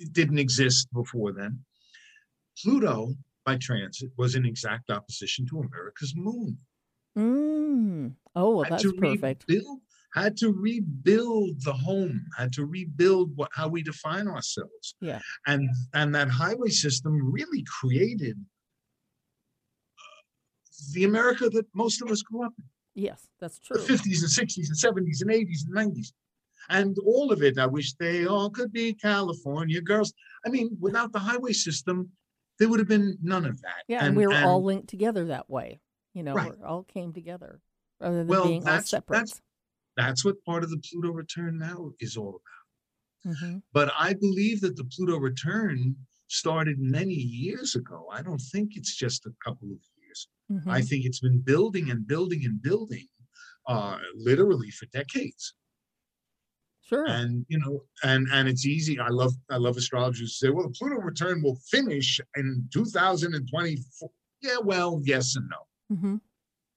[0.00, 1.64] it didn't exist before then.
[2.62, 3.14] Pluto
[3.46, 6.58] by transit was in exact opposition to america's moon
[7.16, 8.14] Mm.
[8.34, 9.44] Oh, well, had that's perfect.
[9.48, 9.80] rebuild
[10.14, 15.20] had to rebuild the home had to rebuild what how we define ourselves Yeah.
[15.46, 18.36] and and that highway system really created
[19.98, 20.02] uh,
[20.92, 23.78] the america that most of us grew up in Yes, that's true.
[23.78, 23.96] the true.
[23.96, 26.12] 50s and 60s and 70s and 80s and 90s.
[26.68, 30.12] And all of it, I wish they all could be California girls.
[30.46, 32.10] I mean, without the highway system,
[32.58, 33.82] there would have been none of that.
[33.88, 35.80] Yeah, and, we were all linked together that way.
[36.14, 36.60] You know, Right.
[36.62, 37.60] all came together
[38.00, 39.16] rather than Well, being all separate.
[39.16, 39.40] that's-
[39.96, 42.40] that's what part of the Pluto return now is all
[43.24, 43.36] about.
[43.38, 45.96] hmm But I believe that the Pluto return
[46.28, 48.08] started many years ago.
[48.10, 50.28] I don't think it's just a couple of years.
[50.48, 53.08] hmm I think it's been building and building and building
[53.66, 55.54] uh, literally for decades.
[56.84, 57.06] Sure.
[57.06, 60.66] and you know and and it's easy i love i love astrologers who say well
[60.68, 64.10] the pluto return will finish in 2024
[64.42, 66.16] yeah well yes and no hmm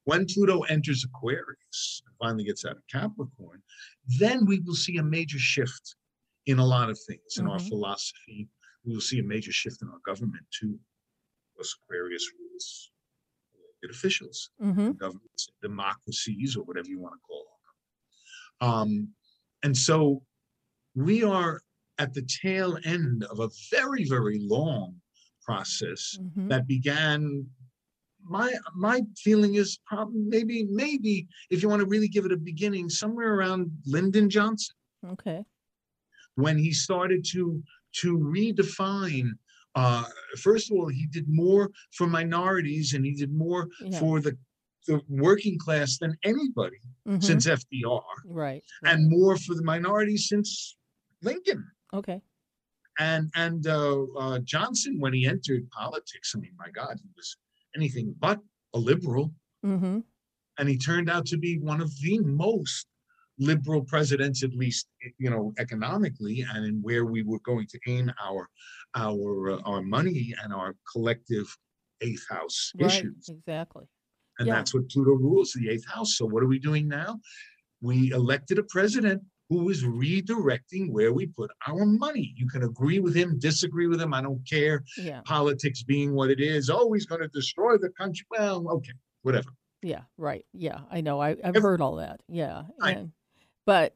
[0.06, 3.62] when pluto enters aquarius and finally gets out of capricorn
[4.20, 5.96] then we will see a major shift
[6.46, 7.68] in a lot of things in our Mhm.
[7.70, 8.48] philosophy
[8.86, 10.80] we will see a major shift in our government too
[11.54, 12.92] because aquarius rules
[13.56, 17.46] elected officials hmm governments, democracies, or whatever you want to call
[18.62, 18.70] them.
[18.70, 19.16] Um,
[19.64, 20.24] and so
[20.96, 21.62] we are
[21.98, 25.02] at the tail end of a very, very long
[25.44, 27.50] process hmm that began.
[28.28, 32.38] My my feeling is probably maybe maybe if you want to really give it a
[32.38, 35.46] beginning, somewhere around Lyndon Johnson Okay.
[36.36, 37.62] when he started to
[38.02, 39.30] to redefine.
[39.76, 40.06] Uh,
[40.40, 44.00] first of all, he did more for minorities and he did more Yeah.
[44.00, 44.38] for the
[44.88, 47.24] the working class than anybody Mhm.
[47.24, 48.64] since FDR, Right.
[48.84, 50.78] and more for the minorities since
[51.22, 51.70] Lincoln.
[51.94, 52.22] Okay.
[53.00, 57.36] And and uh, uh, Johnson, when he entered politics, I mean, my God, he was
[57.76, 58.40] anything but
[58.74, 59.34] a liberal,
[59.64, 60.00] hmm
[60.58, 62.88] and he turned out to be one of the most
[63.38, 68.12] liberal presidents, at least you know economically, and in where we were going to aim
[68.24, 68.48] our
[68.96, 71.48] our uh, our money and our collective
[72.02, 72.86] eighth house Right.
[72.88, 73.30] issues.
[73.30, 73.86] Exactly.
[74.40, 74.56] And Yeah.
[74.56, 76.18] that's what Pluto rules, the eighth house.
[76.18, 77.20] So what are we doing now?
[77.82, 82.34] We elected a president who is redirecting where we put our money.
[82.36, 84.14] You can agree with him, disagree with him.
[84.14, 84.84] I don't care.
[84.98, 85.22] Yeah.
[85.24, 86.70] Politics being what it is.
[86.70, 88.26] Oh, he's going to destroy the country.
[88.32, 89.50] Well, okay, whatever.
[89.82, 90.46] Yeah, right.
[90.54, 91.22] Yeah, I know.
[91.22, 92.22] I, I've If- heard all that.
[92.28, 92.64] Yeah.
[92.80, 93.12] And,
[93.66, 93.96] but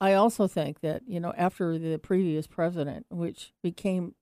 [0.00, 4.14] I also think that, you know, after the previous president, which became,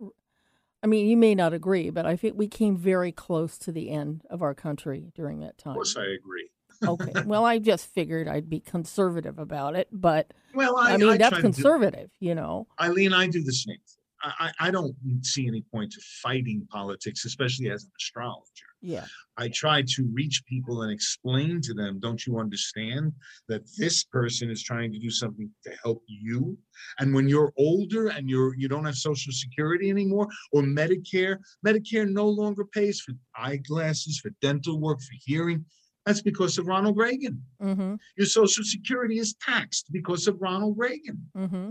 [0.82, 3.90] I mean, you may not agree, but I think we came very close to the
[3.90, 5.72] end of our country during that time.
[5.72, 6.48] Of course, I agree.
[6.86, 7.12] Okay.
[7.26, 11.16] Well, I just figured I'd be conservative about it, but Well, I, I, mean, I
[11.16, 12.66] that's to do- conservative, you know.
[12.80, 13.78] Eileen, I do the same
[14.24, 18.68] I I don't see any point to fighting politics, especially as an astrologer.
[18.80, 19.04] Yeah.
[19.36, 23.12] I try to reach people and explain to them, don't you understand
[23.48, 26.56] that this person is trying to do something to help you?
[26.98, 32.08] And when you're older and you're you don't have social security anymore or Medicare, Medicare
[32.08, 35.64] no longer pays for eyeglasses, for dental work, for hearing.
[36.06, 37.42] That's because of Ronald Reagan.
[37.62, 37.94] Mm-hmm.
[38.16, 41.18] Your social security is taxed because of Ronald Reagan.
[41.36, 41.70] Mm-hmm.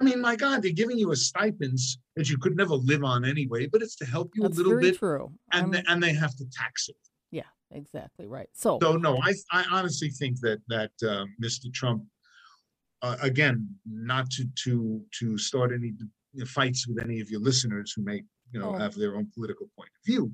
[0.00, 3.24] I mean, my God, they're giving you a stipends that you could never live on
[3.24, 5.30] anyway, but it's to help you That's a little bit, true.
[5.52, 6.96] and they, and they have to tax it.
[7.30, 8.48] yeah, exactly right.
[8.54, 11.72] So, So no, I I honestly think that that uh, Mr.
[11.72, 12.04] Trump,
[13.02, 15.92] uh, again, not to to to start any
[16.46, 18.22] fights with any of your listeners who may
[18.52, 18.78] you know Oh.
[18.78, 20.32] have their own political point of view,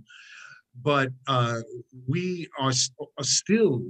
[0.82, 1.60] but uh,
[2.08, 3.82] we are, s- are still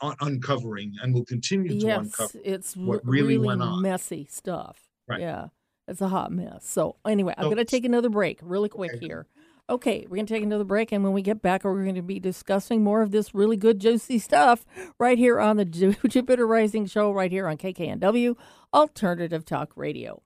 [0.00, 2.38] un- uncovering and will continue to yes, uncover.
[2.44, 3.82] it's what really really went on.
[3.82, 4.78] messy stuff.
[5.08, 5.20] Right.
[5.20, 5.46] Yeah,
[5.86, 6.66] it's a hot mess.
[6.66, 9.06] So anyway, I'm So- going to take another break really quick Okay.
[9.06, 9.26] here.
[9.70, 12.00] Okay, we're going to take another break, and when we get back, we're going to
[12.00, 14.64] be discussing more of this really good, juicy stuff
[14.98, 15.64] right here on the
[16.08, 18.34] Jupiter Rising Show, right here on KKNW
[18.72, 20.22] Alternative Talk Radio.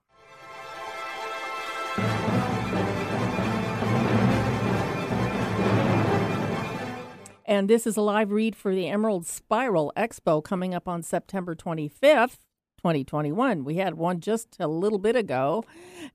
[7.53, 11.53] And this is a live read for the Emerald Spiral Expo coming up on September
[11.53, 12.39] 25th,
[12.77, 13.63] 2021.
[13.63, 15.63] We had one just a little bit ago,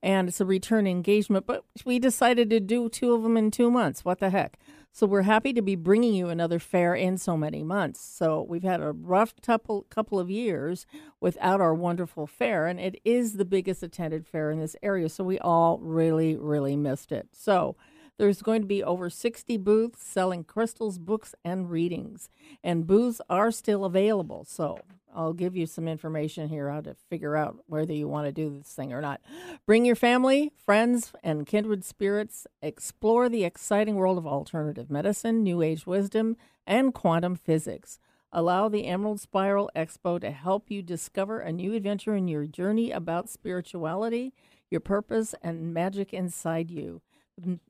[0.03, 3.71] and it's a return engagement, but we decided to do two of them in two
[3.71, 4.03] months.
[4.03, 4.59] What the heck?
[4.91, 8.01] So we're happy to be bringing you another fair in so many months.
[8.01, 10.85] So we've had a rough couple couple of years
[11.21, 15.07] without our wonderful fair, and it is the biggest attended fair in this area.
[15.07, 17.29] So we all really, really missed it.
[17.31, 17.77] So
[18.19, 22.29] there's going to be over 60 booths selling crystals, books, and readings.
[22.61, 24.43] And booths are still available.
[24.43, 24.81] So
[25.15, 28.49] I'll give you some information here how to figure out whether you want to do
[28.49, 29.21] this thing or not.
[29.65, 32.45] Bring your family, friends, and kindred spirits.
[32.61, 36.35] Explore the exciting world of alternative medicine, New Age wisdom,
[36.67, 37.99] and quantum physics.
[38.33, 42.91] Allow the Emerald Spiral Expo to help you discover a new adventure in your journey
[42.91, 44.33] about spirituality,
[44.69, 47.01] your purpose, and magic inside you.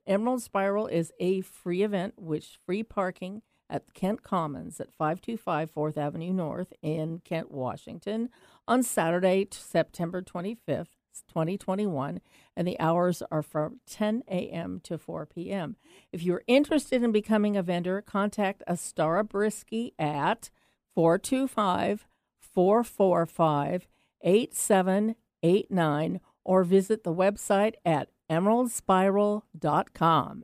[0.07, 5.97] Emerald Spiral is a free event, which free parking at Kent Commons at 525 4th
[5.97, 8.29] Avenue North in Kent, Washington
[8.67, 10.95] on Saturday, September 25th,
[11.27, 12.21] 2021,
[12.55, 14.79] and the hours are from 10 a.m.
[14.83, 15.75] to 4 p.m.
[16.11, 20.49] If you're interested in becoming a vendor, contact Astara Brisky at
[20.95, 22.07] 425
[22.39, 23.87] 445
[24.21, 30.43] 8789 or visit the website at emeraldspiral.com.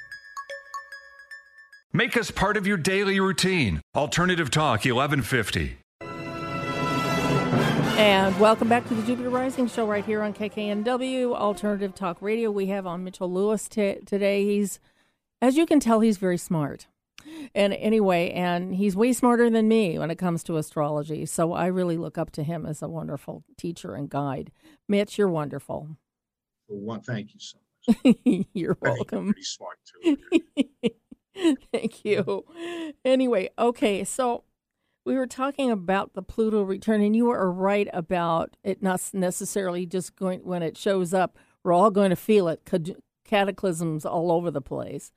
[1.93, 3.81] Make us part of your daily routine.
[3.95, 5.77] Alternative Talk 1150.
[7.99, 12.49] And welcome back to the Jupiter Rising Show right here on KKNW Alternative Talk Radio.
[12.49, 14.45] We have on Mitchell Lewis t- today.
[14.45, 14.79] He's,
[15.41, 16.87] as you can tell, he's very smart.
[17.53, 21.25] And anyway, and he's way smarter than me when it comes to astrology.
[21.25, 24.51] So I really look up to him as a wonderful teacher and guide.
[24.87, 25.89] Mitch, you're wonderful.
[26.67, 27.57] For one, thank you so
[28.05, 28.15] much.
[28.53, 29.25] you're Pretty- welcome.
[29.25, 30.17] Pretty smart too.
[31.71, 32.45] Thank you.
[33.05, 34.43] Anyway, okay, so
[35.05, 39.85] we were talking about the Pluto return, and you were right about it not necessarily
[39.85, 41.37] just going when it shows up.
[41.63, 42.69] We're all going to feel it.
[43.23, 45.11] Cataclysms all over the place.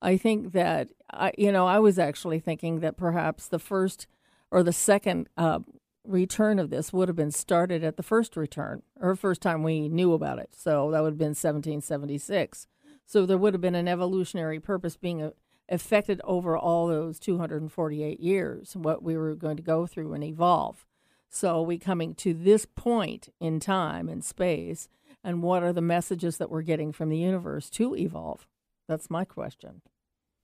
[0.00, 4.06] I think that I, you know, I was actually thinking that perhaps the first
[4.50, 5.60] or the second uh,
[6.06, 9.88] return of this would have been started at the first return or first time we
[9.88, 10.50] knew about it.
[10.52, 12.68] So that would have been 1776.
[13.06, 15.30] So there would have been an evolutionary purpose being uh
[15.68, 20.86] affected over all those 248 years, what we were going to go through and evolve.
[21.28, 24.88] So we coming to this point in time and space,
[25.24, 28.46] and what are the messages that we're getting from the universe to evolve?
[28.88, 29.82] That's my question.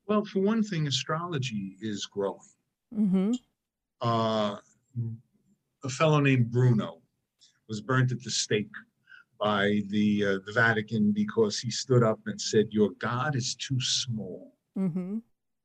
[0.07, 2.41] Well, for one thing, astrology is growing.
[2.95, 3.33] Mm-hmm.
[4.01, 4.57] Uh,
[5.85, 6.99] a fellow named Bruno
[7.69, 8.75] was burnt at the stake
[9.41, 13.81] by the uh, the Vatican because he stood up and said, "Your God is too
[13.81, 15.19] small," Mm-hmm.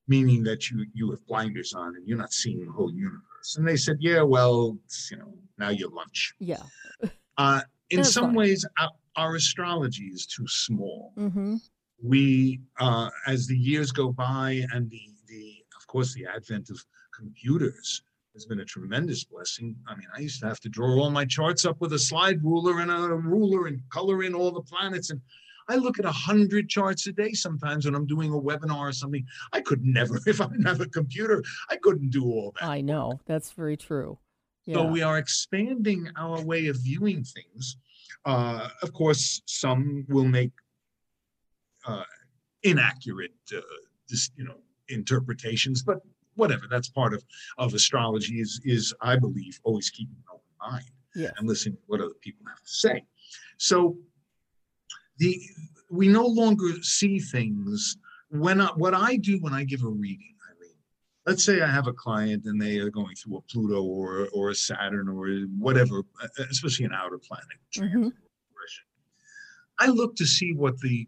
[0.08, 3.56] meaning that you you have blinders on and you're not seeing the whole universe.
[3.58, 4.78] And they said, "Yeah, well,
[5.12, 6.64] you know, now you're lunch." Yeah.
[7.40, 7.62] Uh,
[7.92, 8.34] in That's some fine.
[8.36, 11.14] ways, our, our astrology is too small.
[11.20, 11.58] Mm-hmm.
[12.04, 16.84] we uh, as the years go by and the the of course the advent of
[17.16, 18.02] computers
[18.34, 21.26] has been a tremendous blessing i mean i used to have to draw all my
[21.26, 25.10] charts up with a slide ruler and a ruler and color in all the planets
[25.10, 25.20] and
[25.70, 28.92] i look at a hundred charts a day sometimes when i'm doing a webinar or
[28.92, 32.68] something i could never if i didn't have a computer i couldn't do all that
[32.68, 34.18] I know that's very true.
[34.66, 34.76] Yeah.
[34.76, 37.78] so we are expanding our way of viewing things.
[38.26, 40.52] Uh, of course, some will make
[41.88, 42.04] uh,
[42.64, 43.62] inaccurate, uh,
[44.10, 44.58] this, you know,
[44.90, 46.00] interpretations, but
[46.36, 46.64] whatever.
[46.70, 47.24] That's part of
[47.58, 48.42] of astrology.
[48.42, 51.34] Is is I believe always keeping an open mind Yes.
[51.38, 53.06] and listening to what other people have to say.
[53.58, 53.98] So
[55.18, 55.40] the
[55.90, 57.98] we no longer see things
[58.30, 60.36] when I, what I do when I give a reading.
[60.50, 60.76] Eileen,
[61.26, 64.50] Let's say I have a client and they are going through a Pluto or or
[64.50, 66.02] a Saturn or whatever,
[66.50, 67.58] especially an outer planet.
[67.78, 68.12] Mhm.
[69.80, 71.08] I look to see what the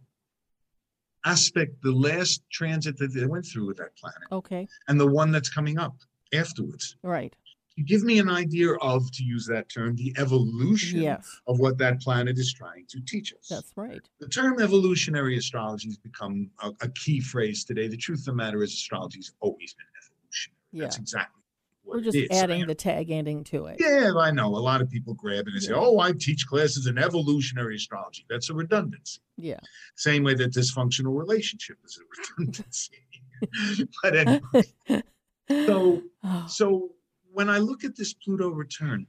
[1.26, 4.68] aspect, the last transit that they went through with that planet, Okay.
[4.88, 5.96] and the one that's coming up
[6.34, 6.96] afterwards.
[7.02, 7.36] Right.
[7.80, 11.40] You give me an idea of, to use that term, the evolution Yes.
[11.48, 13.48] of what that planet is trying to teach us.
[13.50, 14.02] That's right.
[14.20, 17.88] The term evolutionary astrology has become a, a key phrase today.
[17.88, 20.58] The truth of the matter is, astrology has always been evolutionary.
[20.74, 20.82] Yeah.
[20.84, 21.42] That's exactly
[21.84, 23.78] what We're just adding the tag ending to it.
[23.80, 24.48] yeah, I know.
[24.48, 25.78] A lot of people grab it and say, Yeah.
[25.80, 29.22] "Oh, I teach classes in evolutionary astrology." That's a redundancy.
[29.38, 29.62] Yeah.
[29.96, 32.04] Same way that dysfunctional relationship is a
[32.42, 33.88] redundancy.
[34.04, 35.04] but anyway,
[35.66, 36.90] so Oh, so
[37.32, 39.06] when I look at this Pluto return,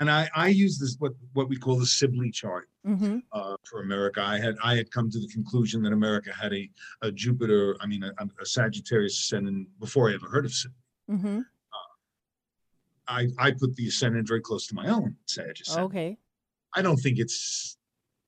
[0.00, 3.82] and I I use this what what we call the Sibley chart hmm uh, for
[3.82, 4.22] America.
[4.22, 6.70] I had I had come to the conclusion that America had a
[7.02, 10.76] a Jupiter, I mean a, a Sagittarius ascendant before I ever heard of Sibley.
[11.08, 11.40] hmm
[13.06, 15.86] I I put the ascendant very close to my own Sag ascendant.
[15.92, 16.18] Okay.
[16.74, 17.78] I don't think it's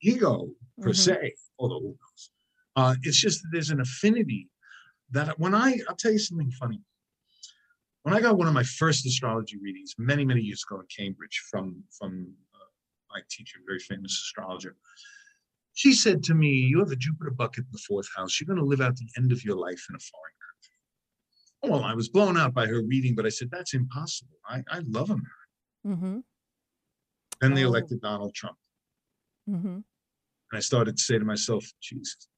[0.02, 0.96] ego per Mhm.
[0.96, 2.30] se, although who knows.
[2.76, 4.48] Uh, it's just that there's an affinity
[5.10, 6.80] that when I, I'll tell you something funny.
[8.02, 11.42] When I got one of my first astrology readings many, many years ago in Cambridge
[11.50, 12.58] from, from uh,
[13.14, 14.74] my teacher, a very famous astrologer,
[15.74, 18.40] she said to me, You have a Jupiter bucket in the fourth house.
[18.40, 20.32] You're going to live out the end of your life in a foreign
[21.62, 21.70] country.
[21.74, 24.36] Well, I was blown out by her reading, but I said, That's impossible.
[24.48, 25.26] I, I love America.
[25.86, 26.18] Mm-hmm.
[27.40, 27.68] Then they Oh.
[27.68, 28.56] elected Donald Trump.
[29.48, 29.66] Mm-hmm.
[29.68, 29.84] And
[30.54, 32.29] I started to say to myself, Jesus, maybe she's right.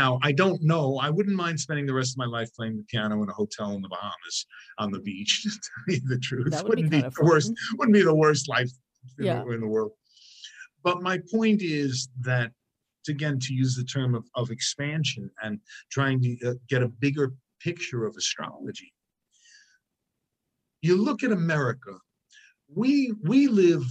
[0.00, 0.96] Now, I don't know.
[0.96, 3.72] I wouldn't mind spending the rest of my life playing the piano in a hotel
[3.72, 4.46] in the Bahamas
[4.78, 6.52] on the beach, to tell you the truth.
[6.52, 8.70] That would wouldn't kind of the worst, wouldn't be the worst life
[9.18, 9.44] in, Yeah.
[9.44, 9.92] the, in the world.
[10.82, 12.50] But my point is that,
[13.10, 15.60] again, to use the term of, of expansion and
[15.92, 18.94] trying to uh, get a bigger picture of astrology,
[20.80, 21.92] you look at America,
[22.74, 23.84] we we live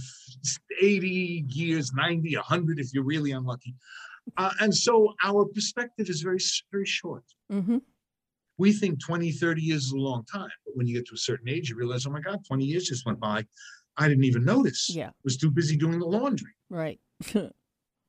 [0.82, 3.76] 80 years 90 100 if you're really unlucky
[4.36, 6.40] uh, and so our perspective is very
[6.72, 7.24] very short.
[7.50, 7.78] Hmm
[8.60, 11.18] we think 20 30 years is a long time but when you get to a
[11.18, 13.44] certain age you realize oh my god 20 years just went by.
[13.96, 14.88] I didn't even notice.
[14.88, 15.10] Yeah.
[15.24, 16.52] was too busy doing the laundry.
[16.68, 17.00] Right.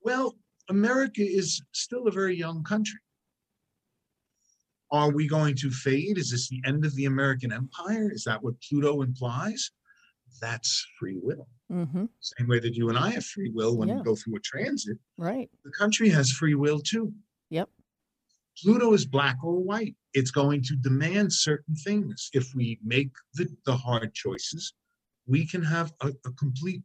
[0.04, 0.36] well
[0.70, 3.00] america is still a very young country.
[4.92, 6.18] Are we going to fade?
[6.18, 8.12] Is this the end of the american empire?
[8.12, 9.72] Is that what pluto implies
[10.40, 13.98] that's free will hmm same way that you and I have free will when Yeah.
[13.98, 15.50] we go through a transit, Right.
[15.64, 17.14] the country has free will too.
[17.50, 17.70] Yep.
[18.62, 19.96] Pluto is black or white.
[20.14, 22.30] It's going to demand certain things.
[22.34, 24.74] If we make the, the hard choices,
[25.26, 26.84] we can have a, a complete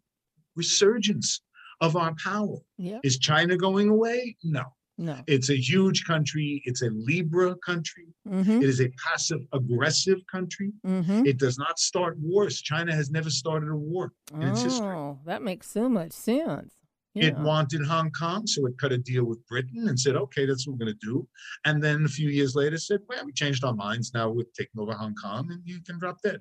[0.54, 1.40] resurgence
[1.80, 2.58] of our power.
[2.78, 3.00] Yep.
[3.04, 4.36] Is China going away?
[4.42, 4.62] No.
[4.98, 5.20] No.
[5.26, 6.62] It's a huge country.
[6.64, 8.06] It's a Libra country.
[8.26, 10.72] hmm It is a passive aggressive country.
[10.84, 12.60] hmm It does not start wars.
[12.62, 14.86] China has never started a war in its history.
[14.96, 16.74] Oh, that makes so much sense.
[17.14, 20.66] It wanted Hong Kong, so it cut a deal with Britain and said, okay, that's
[20.66, 21.26] what we're going to do.
[21.64, 24.12] And then a few years later said, well, we changed our minds.
[24.12, 26.40] Now we're taking over Hong Kong and you can drop dead.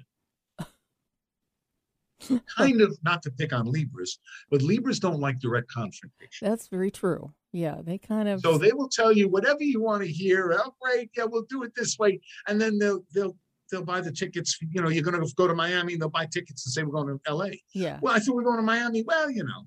[2.58, 6.48] kind of, not to pick on Libras, but Libras don't like direct confrontation.
[6.48, 7.34] That's very true.
[7.52, 8.42] Yeah, they kind of.
[8.42, 10.54] So they will tell you whatever you want to hear.
[10.58, 12.20] Oh, great, yeah, we'll do it this way.
[12.48, 13.36] And then they'll, they'll,
[13.72, 14.58] they'll buy the tickets.
[14.62, 17.20] You know, you're going to go to Miami, they'll buy tickets and say, we're going
[17.26, 17.50] to LA.
[17.74, 18.00] yeah.
[18.02, 19.04] Well, I thought we we're going to Miami.
[19.04, 19.66] Well, you know,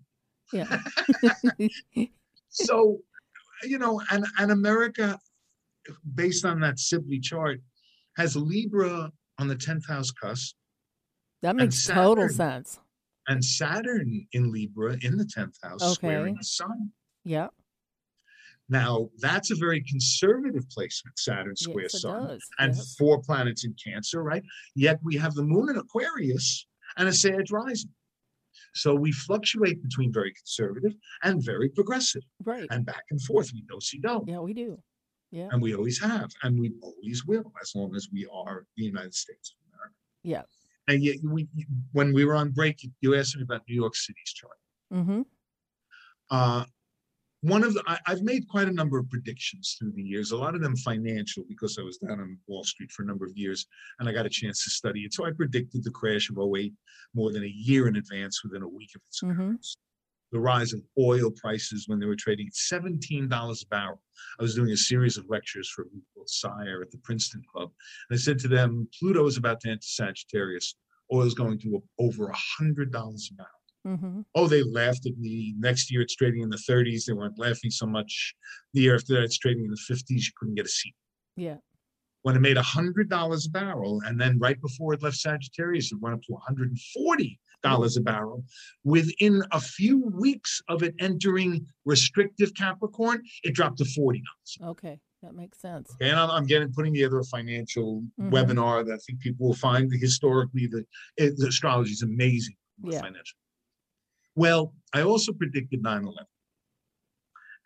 [0.52, 0.80] Yeah.
[2.48, 2.98] so
[3.64, 5.18] you know and and america
[6.14, 7.60] based on that sibley chart
[8.16, 10.54] has libra on the 10th house cusp
[11.42, 12.78] that makes total sense.
[13.28, 16.90] and saturn in libra in the 10th house squaring the sun
[17.24, 17.48] Yeah.
[18.68, 22.44] now that's a very conservative placement saturn square Yes, sun does.
[22.58, 22.94] and yes.
[22.96, 24.42] four planets in cancer right
[24.74, 26.66] yet we have the moon in aquarius
[26.96, 27.90] and a sage rising
[28.74, 32.66] so we fluctuate between very conservative and very progressive Right.
[32.70, 34.28] and back and forth we do see don't.
[34.28, 34.78] Yeah, we do.
[35.30, 35.48] Yeah.
[35.52, 39.14] and we always have, and we always will, as long as we are the United
[39.14, 39.94] States of America.
[40.22, 40.42] Yeah.
[40.88, 41.46] And yet, we,
[41.92, 44.56] when we were on break, you- asked me about New York City's chart.
[44.92, 45.22] Mm-hmm.
[46.30, 46.64] Uh,
[47.42, 50.36] one of the, I, I've made quite a number of predictions through the years, a
[50.36, 53.36] lot of them financial, because I was down on Wall Street for a number of
[53.36, 53.66] years
[54.00, 55.14] and I got a chance to study it.
[55.14, 56.72] So I predicted the crash of 08
[57.14, 59.32] more than a year in advance within a week of its Mhm.
[59.32, 59.76] occurrence.
[60.32, 64.00] The rise of oil prices when they were trading at $17 a barrel.
[64.38, 65.86] I was doing a series of lectures for
[66.26, 67.70] Sire at the Princeton Club.
[68.10, 70.74] And I said to them, Pluto is about to enter Sagittarius.
[71.12, 73.50] Oil is going to over $100 a barrel.
[73.86, 74.20] Mm-hmm.
[74.34, 75.54] Oh, they laughed at me.
[75.58, 77.04] Next year it's trading in the 30s.
[77.06, 78.34] They weren't laughing so much.
[78.74, 80.04] The year after that, it's trading in the 50s.
[80.08, 80.94] You couldn't get a seat.
[81.36, 81.56] Yeah.
[82.22, 86.16] When it made $100 a barrel, and then right before it left Sagittarius, it went
[86.16, 88.44] up to $140 a barrel.
[88.84, 94.20] Within a few weeks of it entering restrictive Capricorn, it dropped to $40.
[94.62, 94.98] Okay.
[95.22, 95.92] That makes sense.
[96.00, 98.30] And I'm, I'm getting putting together a financial Mhm.
[98.30, 100.84] webinar that I think people will find historically the
[101.48, 102.54] astrology is amazing.
[102.84, 103.00] Yeah.
[103.00, 103.36] Financial.
[104.36, 106.24] Well, I also predicted 9 11.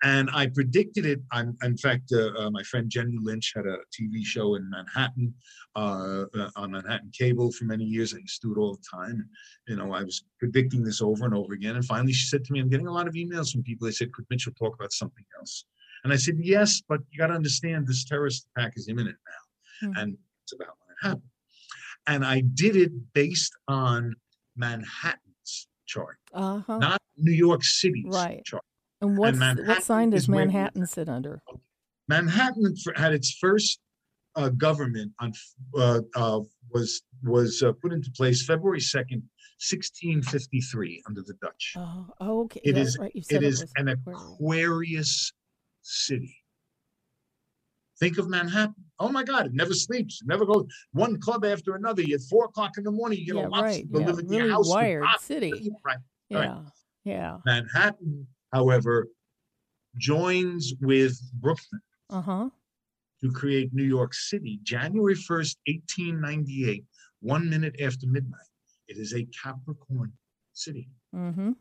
[0.05, 1.21] And I predicted it.
[1.31, 5.33] I'm, in fact, uh, uh, my friend Jenny Lynch had a TV show in Manhattan
[5.77, 8.13] uh, uh, on Manhattan Cable for many years.
[8.13, 9.29] I used to do it all the time.
[9.69, 11.77] You know, I was predicting this over and over again.
[11.77, 13.87] And finally, she said to me, I'm getting a lot of emails from people.
[13.87, 15.65] They said, Could Mitchell talk about something else?
[16.03, 19.87] And I said, Yes, but you got to understand this terrorist attack is imminent now.
[19.93, 19.99] Hmm.
[19.99, 21.31] And it's about when it happened.
[22.09, 24.17] And I did it based on
[24.57, 26.79] Manhattan's chart, Uh huh.
[26.79, 28.45] not New York City's Right.
[28.45, 28.65] chart.
[29.03, 31.43] And what's, what sign does is where- Manhattan sit under?
[32.09, 33.81] Manhattan had its first
[34.37, 35.33] uh, government on
[35.77, 36.41] uh, uh,
[36.71, 39.23] was was uh, put into place February second,
[39.59, 41.75] sixteen fifty three, under the Dutch.
[41.77, 42.61] Oh, okay.
[42.65, 43.13] It That's is right.
[43.25, 45.33] Said it is an Aquarius.
[45.85, 46.37] City.
[47.99, 48.75] Think of Manhattan.
[49.01, 50.21] Oh my God, it never sleeps.
[50.23, 52.03] It never goes one club after another.
[52.03, 53.85] You at four o'clock in the morning, you Yeah, know, lots right.
[53.91, 54.69] Yeah, live in your house.
[54.69, 55.73] wired city.
[55.85, 55.97] Right.
[56.29, 56.39] Yeah.
[56.39, 56.63] right.
[57.05, 57.39] Yeah.
[57.45, 59.09] Manhattan, however,
[59.97, 61.81] joins with Brooklyn
[62.11, 62.49] Uh huh.
[63.23, 66.85] to create New York City, January 1st, 1898,
[67.21, 68.41] one minute after midnight.
[68.89, 70.13] It is a Capricorn
[70.53, 70.89] city.
[71.15, 71.53] Mm-hmm.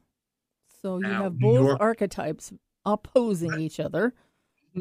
[0.82, 2.52] So you Now, have both York- archetypes
[2.86, 4.14] opposing each other.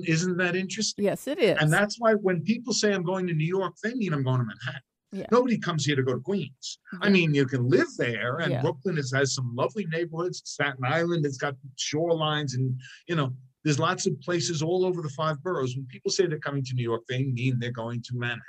[0.07, 1.05] Isn't that interesting?
[1.05, 1.59] Yes, it is.
[1.61, 4.39] And that's why when people say I'm going to New York, they mean I'm going
[4.39, 4.81] to Manhattan.
[5.13, 5.27] Yeah.
[5.33, 6.79] Nobody comes here to go to Queens.
[7.01, 8.63] I mean, you can live there, and Yeah.
[8.63, 10.43] Brooklyn is, has some lovely neighborhoods.
[10.45, 13.35] Staten Island has got shorelines, and you know,
[13.65, 15.75] there's lots of places all over the five boroughs.
[15.75, 18.41] When people say they're coming to New York, they mean they're going to Manhattan.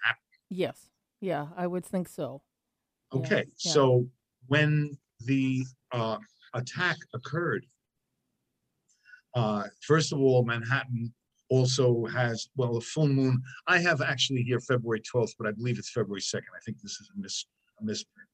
[0.50, 0.90] Yes.
[1.20, 2.42] Yeah, I would think so.
[3.14, 3.72] Okay, yeah.
[3.74, 4.08] so
[4.48, 6.18] when the uh,
[6.54, 7.66] attack occurred,
[9.36, 11.14] uh, first of all, Manhattan
[11.52, 13.44] also has, well, a full moon.
[13.68, 16.52] I have actually here February 12th, but I believe it's February 2nd.
[16.56, 17.46] I think this is a mis
[17.80, 18.30] a misprint.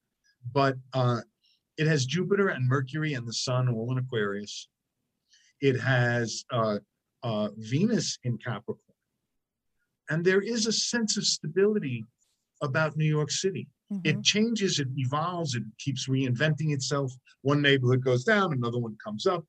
[0.53, 1.21] But uh,
[1.77, 4.69] it has Jupiter and Mercury and the Sun all in Aquarius.
[5.61, 6.77] It has uh,
[7.23, 8.77] uh, Venus in Capricorn.
[10.09, 12.05] And there is a sense of stability
[12.61, 14.01] about New York City Mhm.
[14.03, 17.09] it changes, it evolves, it keeps reinventing itself.
[17.41, 19.45] One neighborhood goes down, another one comes up.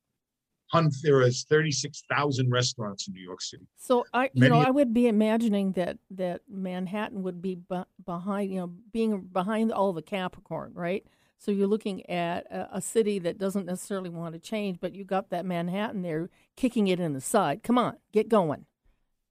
[0.71, 3.67] Hun- There is 36,000 restaurants in New York City.
[3.77, 7.83] So I, you know, Many- I would be imagining that that Manhattan would be be-
[8.05, 11.05] behind, you know, being behind all the Capricorn, right?
[11.37, 15.05] So you're looking at a, a city that doesn't necessarily want to change, but you
[15.05, 17.63] got that Manhattan there kicking it in the side.
[17.63, 18.65] Come on, get going,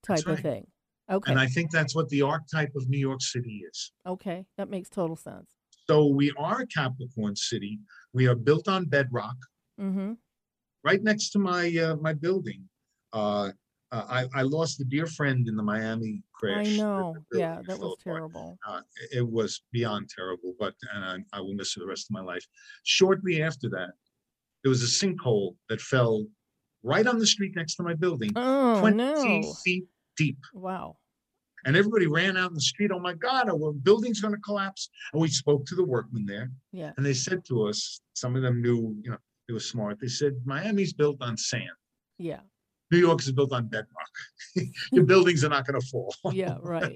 [0.03, 0.67] type That's of thing.
[1.11, 3.93] Okay, And I think that's what the archetype of New York City is.
[4.07, 5.51] okay, that makes total sense.
[5.87, 7.79] So we are a Capricorn city.
[8.13, 9.37] We are built on bedrock,
[9.81, 10.15] Mm-hmm.
[10.85, 12.69] Right next to my uh, my building.
[13.13, 13.51] Uh,
[13.91, 16.67] uh, I, I lost a dear friend in the Miami I crash.
[16.69, 17.17] The- know.
[17.31, 18.59] the Yeah, that was terrible.
[18.69, 22.15] uh, it was beyond terrible, but and I, I will miss her the rest of
[22.15, 22.45] my life.
[22.83, 23.93] Shortly after that,
[24.63, 26.27] there was a sinkhole that fell
[26.83, 29.53] right on the street next to my building, Oh 20 no!
[29.65, 29.85] feet
[30.19, 30.39] deep.
[30.53, 30.99] Wow.
[31.65, 32.91] And everybody ran out in the street.
[32.93, 34.91] Oh my God, our building's going to collapse.
[35.13, 36.93] And we spoke to the workmen there, Yeah.
[36.99, 39.17] and they said to us, some of them knew, you know,
[39.49, 39.99] they were smart.
[40.01, 41.65] They said, Miami's built on sand.
[42.19, 42.41] Yeah.
[42.91, 43.89] New York is built on bedrock.
[44.93, 46.15] Your buildings are not going to fall.
[46.33, 46.57] Yeah.
[46.63, 46.95] Right.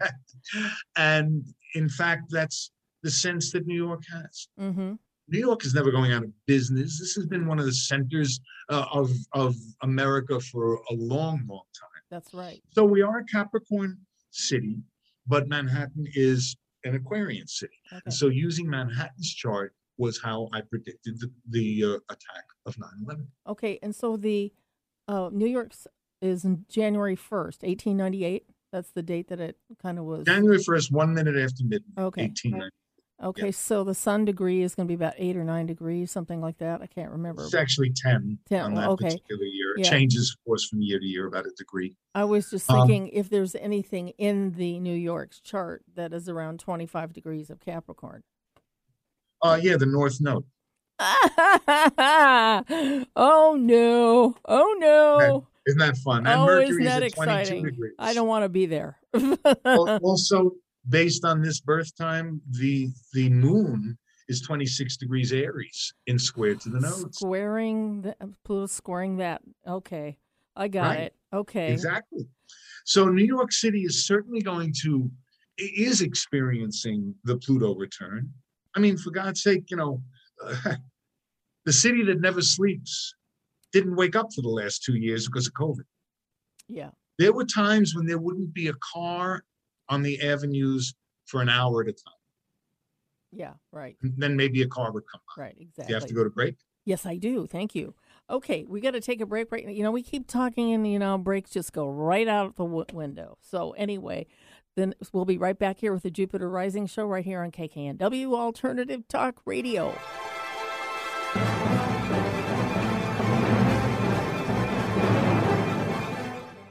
[0.97, 1.45] and
[1.75, 2.71] in fact, that's
[3.03, 4.49] the sense that New York has.
[4.61, 4.95] Mm-hmm.
[5.29, 6.99] New York is never going out of business.
[6.99, 11.65] This has been one of the centers uh, of of America for a long, long
[11.79, 12.03] time.
[12.11, 12.61] That's right.
[12.73, 13.99] So we are a Capricorn
[14.31, 14.79] city,
[15.27, 17.79] but Manhattan is an Aquarian city.
[17.93, 18.03] Okay.
[18.05, 23.27] And so using Manhattan's chart was how I predicted the, the uh, attack of 9/11.
[23.49, 24.53] Okay, and so the
[25.09, 25.87] uh, New York's
[26.21, 28.47] is January first, eighteen ninety eight.
[28.73, 30.25] That's the date that it kind of was.
[30.25, 32.23] January 1st, one minute after midnight, Okay.
[32.23, 32.71] 1890.
[33.23, 36.41] Okay, so the sun degree is going to be about eight or nine degrees, something
[36.41, 36.81] like that.
[36.81, 37.45] I can't remember.
[37.45, 39.05] It's actually 10, 10, on that okay.
[39.11, 39.75] particular year.
[39.77, 39.91] It Yeah.
[39.91, 41.95] changes, of course, from year to year about a degree.
[42.15, 46.29] I was just Um, thinking if there's anything in the New York's chart that is
[46.29, 48.23] around twenty five degrees of Capricorn.
[49.43, 50.45] Uh, yeah, the North Node.
[53.17, 54.37] oh no!
[54.45, 55.47] Oh no!
[55.67, 56.27] Isn't that fun?
[56.27, 57.65] And oh, Mercury's isn't that at 22 exciting?
[57.65, 57.95] Degrees.
[57.99, 58.99] I don't want to be there.
[59.65, 60.53] also,
[60.89, 66.69] based on this birth time, the the moon is 26 degrees Aries in square to
[66.69, 67.15] the node.
[67.15, 69.43] Squaring the Pluto squaring that.
[69.67, 70.19] Okay.
[70.57, 71.01] I got right.
[71.01, 71.15] it.
[71.33, 71.73] Okay.
[71.73, 72.27] Exactly.
[72.85, 75.11] So New York City is certainly going to
[75.59, 78.33] is experiencing the Pluto return.
[78.75, 80.03] I mean, for God's sake, you know,
[80.45, 80.75] uh,
[81.65, 83.15] the city that never sleeps
[83.73, 85.85] didn't wake up for the last two years because of COVID.
[86.69, 86.91] Yeah.
[87.19, 89.45] There were times when there wouldn't be a car
[89.89, 90.95] on the avenues
[91.27, 92.15] for an hour at a time.
[93.31, 93.97] Yeah, right.
[94.03, 95.21] And then maybe a car would come.
[95.37, 95.85] Right, exactly.
[95.85, 96.57] Do you have to go to break?
[96.85, 97.47] Yes, I do.
[97.47, 97.95] Thank you.
[98.29, 99.73] Okay, we got to take a break right now.
[99.73, 102.85] You know, we keep talking and, you know, breaks just go right out the w-
[102.93, 103.39] window.
[103.41, 104.27] So, anyway,
[104.77, 108.33] then we'll be right back here with the Jupiter Rising show right here on KKNW
[108.33, 109.97] Alternative Talk Radio.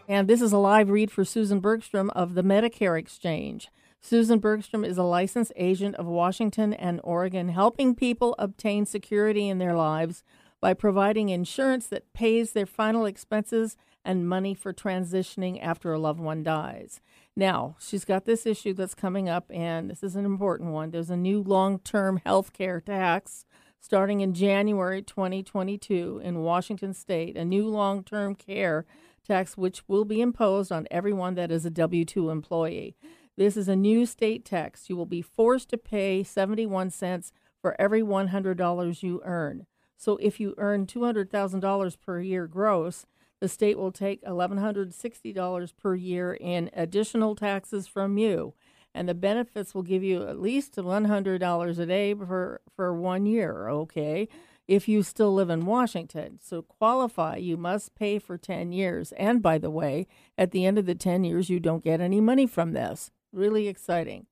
[0.08, 3.70] And this is a live read for Susan Bergstrom of the Medicare Exchange.
[4.02, 9.60] Susan Bergstrom is a licensed agent of Washington and Oregon, helping people obtain security in
[9.60, 10.24] their lives
[10.60, 16.20] by providing insurance that pays their final expenses and money for transitioning after a loved
[16.20, 17.00] one dies.
[17.36, 20.92] Now, she's got this issue that's coming up, and this is an important one.
[20.92, 23.46] There's a new long term health care tax
[23.80, 28.86] starting in January 2022 in Washington state, a new long term care
[29.26, 32.96] tax which will be imposed on everyone that is a W 2 employee.
[33.38, 34.90] This is a new state tax.
[34.90, 39.66] You will be forced to pay 71 cents for every $100 you earn.
[39.98, 43.06] So if you earn $200,000 per year gross,
[43.42, 48.54] the state will take $1,160 per year in additional taxes from you.
[48.94, 53.68] And the benefits will give you at least $100 a day for, for one year,
[53.70, 54.30] okay?
[54.72, 56.40] if you still live in Washington.
[56.42, 59.12] So qualify, you must pay for 10 years.
[59.18, 62.22] And by the way, at the end of the 10 years, you don't get any
[62.22, 63.12] money from this.
[63.34, 64.28] Really exciting.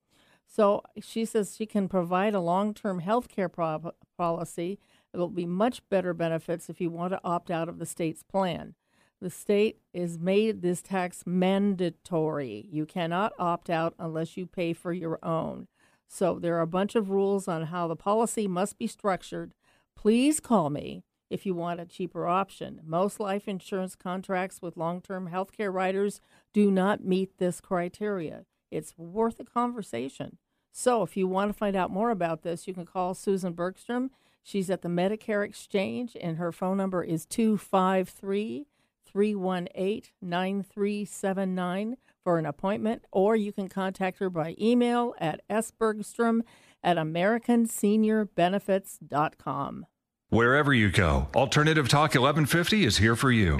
[0.46, 4.78] So she says she can provide a long term health care pro- policy.
[5.12, 8.22] It will be much better benefits if you want to opt out of the state's
[8.22, 8.74] plan.
[9.20, 12.66] The state is made this tax mandatory.
[12.70, 15.68] You cannot opt out unless you pay for your own.
[16.08, 19.52] So there are a bunch of rules on how the policy must be structured
[20.00, 22.80] Please call me if you want a cheaper option.
[22.86, 26.22] Most life insurance contracts with long term health care riders
[26.54, 28.46] do not meet this criteria.
[28.70, 30.38] It's worth a conversation.
[30.72, 34.10] So, if you want to find out more about this, you can call Susan Bergstrom.
[34.42, 38.66] She's at the Medicare Exchange, and her phone number is 253
[39.12, 46.42] 318 9379 for an appointment, or you can contact her by email at sbergstrom
[46.82, 49.86] at americanseniorbenefits.com.
[50.28, 53.58] Wherever you go, Alternative Talk 1150 is here for you.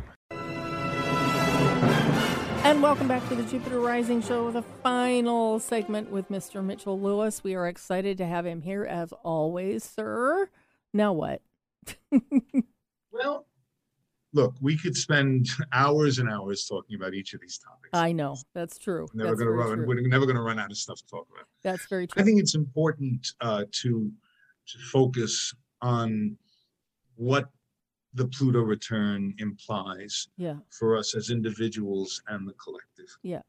[2.62, 6.62] And welcome back to the Jupiter Rising Show, the final segment with Mr.
[6.62, 7.42] Mitchell Lewis.
[7.42, 10.48] We are excited to have him here as always, sir.
[10.92, 11.42] Now what?
[13.11, 13.46] well,
[14.32, 17.90] look, we could spend hours and hours talking about each of these topics.
[17.92, 19.06] I know that's true.
[19.14, 19.76] We're never going to run.
[19.78, 19.86] True.
[19.86, 21.46] We're never going to run out of stuff to talk about.
[21.62, 22.20] That's very true.
[22.20, 24.12] I think it's important uh, to
[24.66, 26.36] to focus on
[27.16, 27.48] what
[28.14, 30.56] the Pluto return implies yeah.
[30.70, 33.16] for us as individuals and the collective.
[33.22, 33.42] Yeah.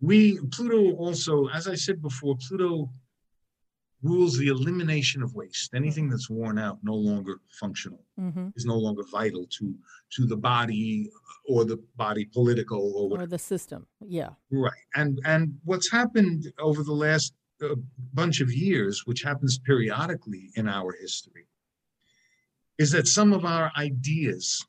[0.00, 2.90] We Pluto also, as I said before, Pluto
[4.02, 5.74] rules the elimination of waste.
[5.74, 8.48] Anything that's worn out, no longer functional, mm-hmm.
[8.56, 9.74] is no longer vital to
[10.16, 11.10] to the body
[11.48, 13.24] or the body political or whatever.
[13.24, 13.86] Or the system.
[14.00, 14.30] Yeah.
[14.50, 14.72] Right.
[14.94, 17.32] And and what's happened over the last
[17.62, 17.76] uh,
[18.12, 21.46] bunch of years, which happens periodically in our history,
[22.78, 24.66] is that some of our ideas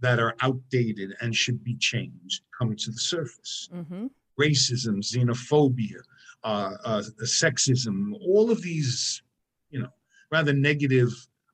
[0.00, 3.68] that are outdated and should be changed come to the surface.
[3.74, 4.06] Mm-hmm.
[4.40, 6.00] Racism, xenophobia,
[6.44, 9.22] uh, uh, sexism, all of these,
[9.70, 9.88] you know,
[10.30, 11.10] rather negative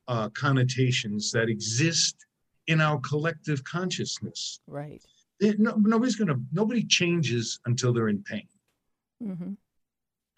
[0.08, 2.26] uh, connotations that exist
[2.66, 4.60] in our collective consciousness.
[4.66, 5.02] Right.
[5.40, 6.36] It, no, nobody's gonna.
[6.52, 8.48] Nobody changes until they're in pain.
[9.22, 9.52] Mm-hmm.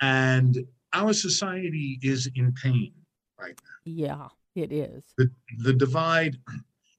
[0.01, 2.93] And our society is in pain
[3.39, 3.93] right now.
[3.93, 4.29] Yeah.
[4.59, 5.05] It is.
[5.17, 6.37] The, the divide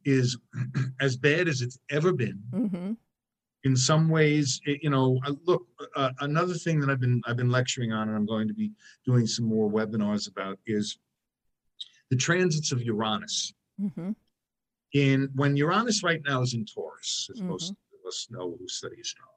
[0.05, 0.37] is
[1.01, 2.41] as bad as it's ever been.
[2.53, 2.93] Mm-hmm.
[3.65, 7.37] In some ways, it, you know, uh, look, uh, another thing that I've been I've
[7.37, 8.71] been lecturing on, and I'm going to be
[9.05, 10.97] doing some more webinars about is
[12.09, 13.53] the transits of Uranus.
[13.81, 14.11] Mm-hmm.
[14.93, 17.49] In when Uranus right now is in Taurus, as mm-hmm.
[17.49, 19.35] most of us know who study astrology.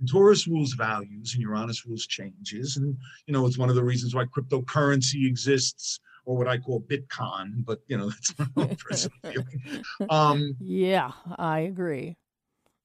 [0.00, 2.96] And Taurus rules values, and Uranus rules changes, and
[3.26, 7.64] you know it's one of the reasons why cryptocurrency exists or what I call Bitcoin,
[7.64, 9.84] but you know that's my own personal feeling.
[10.10, 12.16] Um, yeah, I agree.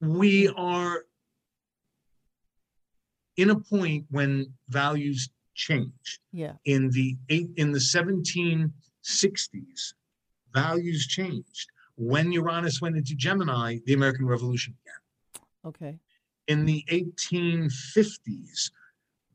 [0.00, 1.04] We are
[3.36, 6.20] in a point when values change.
[6.32, 6.52] Yeah.
[6.64, 8.70] In the eight in the 1760s,
[10.54, 11.70] values changed.
[11.96, 15.44] When Uranus went into Gemini, the American Revolution began.
[15.66, 15.98] Okay.
[16.46, 18.70] In the 1850s,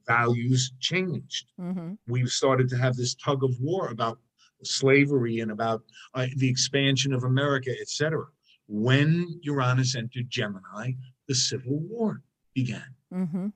[0.07, 1.51] values changed.
[1.59, 1.93] Mm-hmm.
[2.07, 4.19] We started to have this tug of war about
[4.63, 5.83] slavery and about
[6.13, 8.25] uh, the expansion of America, etc.
[8.67, 10.93] When Uranus entered Gemini,
[11.27, 12.21] the Civil War
[12.53, 12.95] began.
[13.13, 13.47] Mm-hmm.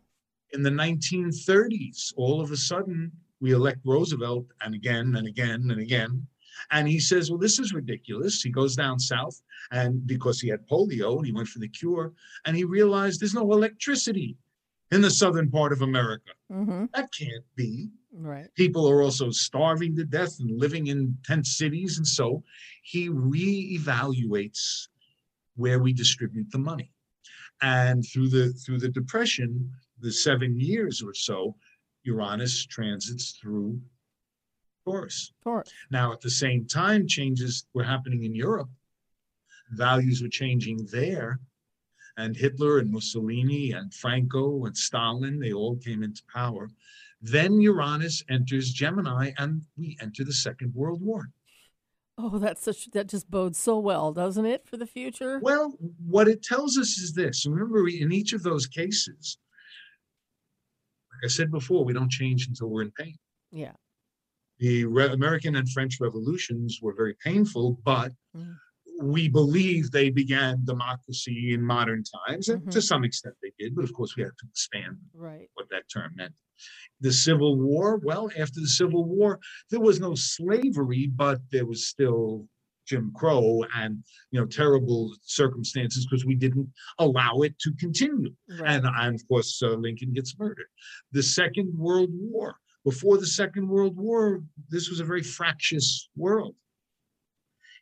[0.54, 5.80] In the 1930s, all of a sudden, we elect Roosevelt and again and again and
[5.80, 6.26] again.
[6.72, 8.42] And he says, Well, this is ridiculous.
[8.42, 9.42] He goes down south,
[9.72, 12.14] and because he had polio and he went for the cure,
[12.46, 14.38] and he realized there's no electricity
[14.92, 16.32] in the southern part of America.
[16.52, 16.86] Mm-hmm.
[16.94, 17.90] That can't be.
[18.12, 18.48] Right.
[18.56, 21.98] People are also starving to death and living in tent cities.
[21.98, 22.44] And so
[22.84, 24.88] he reevaluates
[25.58, 26.92] where we distribute the money.
[27.62, 31.56] And through the through the depression, the seven years or so,
[32.04, 33.82] Uranus transits through
[34.86, 35.34] Taurus.
[35.44, 35.72] Taurus.
[35.92, 38.70] Now, at the same time, changes were happening in Europe.
[39.72, 41.40] Values were changing there.
[42.16, 46.70] And Hitler and Mussolini and Franco and Stalin, they all came into power.
[47.22, 51.30] Then Uranus enters Gemini and we enter the Second World War.
[52.20, 55.40] Oh, that's such that just bodes so well, doesn't it, for the future?
[55.42, 57.46] Well, what it tells us is this.
[57.46, 59.38] Remember, we, in each of those cases,
[61.12, 63.16] like I said before, we don't change until we're in pain.
[63.52, 63.74] Yeah.
[64.60, 68.56] The Re- American and French revolutions were very painful, but Mm.
[69.00, 72.72] We believe they began democracy in modern times, and Mhm.
[72.72, 73.76] to some extent they did.
[73.76, 75.50] But of course, we had to expand Right.
[75.54, 76.34] what that term meant.
[77.02, 79.40] The Civil War, well, after the Civil War,
[79.70, 82.50] there was no slavery, but there was still
[82.88, 88.34] Jim Crow and you know terrible circumstances because we didn't allow it to continue.
[88.50, 88.78] Right.
[88.78, 90.70] And, and of course, uh, Lincoln gets murdered.
[91.12, 92.56] The Second World War.
[92.86, 96.56] Before the Second World War, this was a very fractious world.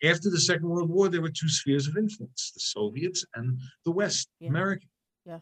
[0.03, 3.91] After the Second World War, there were two spheres of influence: the Soviets and the
[3.91, 4.49] West, Yeah.
[4.49, 4.85] America.
[5.25, 5.39] Yeah.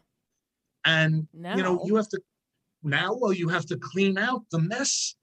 [0.84, 2.20] And you know, Now- you have to
[2.82, 3.14] now.
[3.14, 5.16] Well, you have to clean out the mess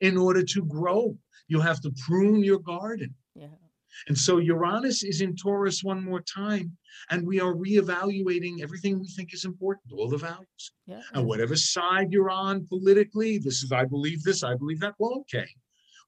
[0.00, 1.18] in order to grow.
[1.48, 3.14] You have to prune your garden.
[3.34, 3.48] yeah.
[4.06, 6.76] And so Uranus is in Taurus one more time,
[7.10, 10.72] and we are reevaluating everything we think is important, all the values.
[10.86, 11.02] Yeah.
[11.14, 14.94] And whatever side you're on politically, this is, I believe this, I believe that.
[14.98, 15.48] Well, okay.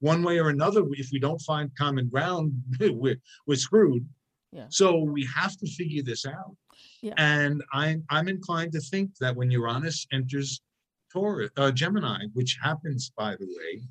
[0.01, 4.07] One way or another, if we don't find common ground, we're, we're screwed.
[4.53, 4.66] Yeah.
[4.68, 6.57] So we have to figure this out.
[7.03, 7.14] Yeah.
[7.16, 10.61] And I'm, I'm inclined to think that when Uranus enters
[11.12, 13.82] Taurus, uh, Gemini, which happens, by the way,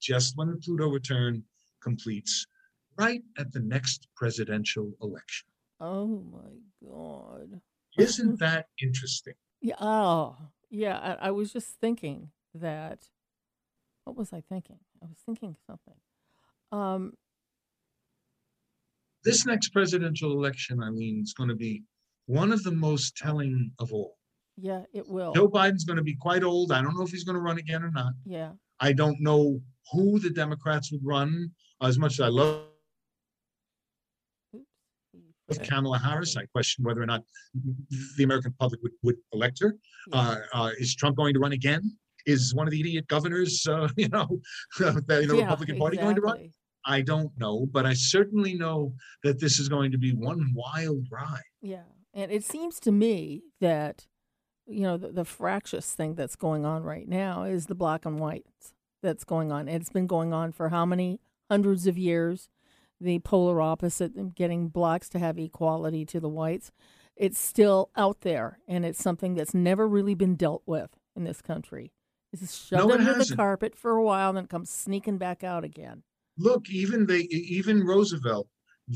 [0.00, 1.42] just when the Pluto return
[1.82, 2.46] completes,
[2.96, 5.48] right at the next presidential election.
[5.80, 7.60] Oh my God.
[7.98, 9.34] Isn't that interesting?
[9.60, 9.74] Yeah.
[9.80, 10.36] Oh,
[10.70, 11.16] yeah.
[11.20, 13.00] I, I was just thinking that.
[14.08, 14.78] What was I thinking?
[15.02, 15.94] I was thinking something.
[16.72, 17.12] Um.
[19.22, 21.82] This next presidential election, I mean, is going to be
[22.24, 24.16] one of the most telling of all.
[24.56, 25.34] Yeah, it will.
[25.34, 26.72] Joe Biden's going to be quite old.
[26.72, 28.14] I don't know if he's going to run again or not.
[28.24, 28.52] Yeah.
[28.80, 29.60] I don't know
[29.92, 31.50] who the Democrats would run.
[31.82, 32.62] As much as I love
[34.56, 35.68] Oops.
[35.68, 37.24] Kamala Harris, I question whether or not
[38.16, 39.76] the American public would, would elect her.
[40.12, 41.98] Uh, uh, is Trump going to run again?
[42.26, 44.40] Is one of the idiot governors, uh, you know,
[44.78, 46.50] the, the Yeah, Republican Party going to run?
[46.84, 51.06] I don't know, but I certainly know that this is going to be one wild
[51.10, 51.42] ride.
[51.60, 51.82] Yeah.
[52.14, 54.06] And it seems to me that,
[54.66, 58.18] you know, the, the fractious thing that's going on right now is the black and
[58.18, 59.68] whites that's going on.
[59.68, 62.48] It's been going on for how many hundreds of years?
[63.00, 66.72] The polar opposite, getting blacks to have equality to the whites.
[67.16, 71.40] It's still out there, and it's something that's never really been dealt with in this
[71.40, 71.92] country.
[72.32, 73.38] It's shoved No, under the hasn't.
[73.38, 76.02] carpet for a while, and then comes sneaking back out again.
[76.36, 78.48] Look, even they, even Roosevelt,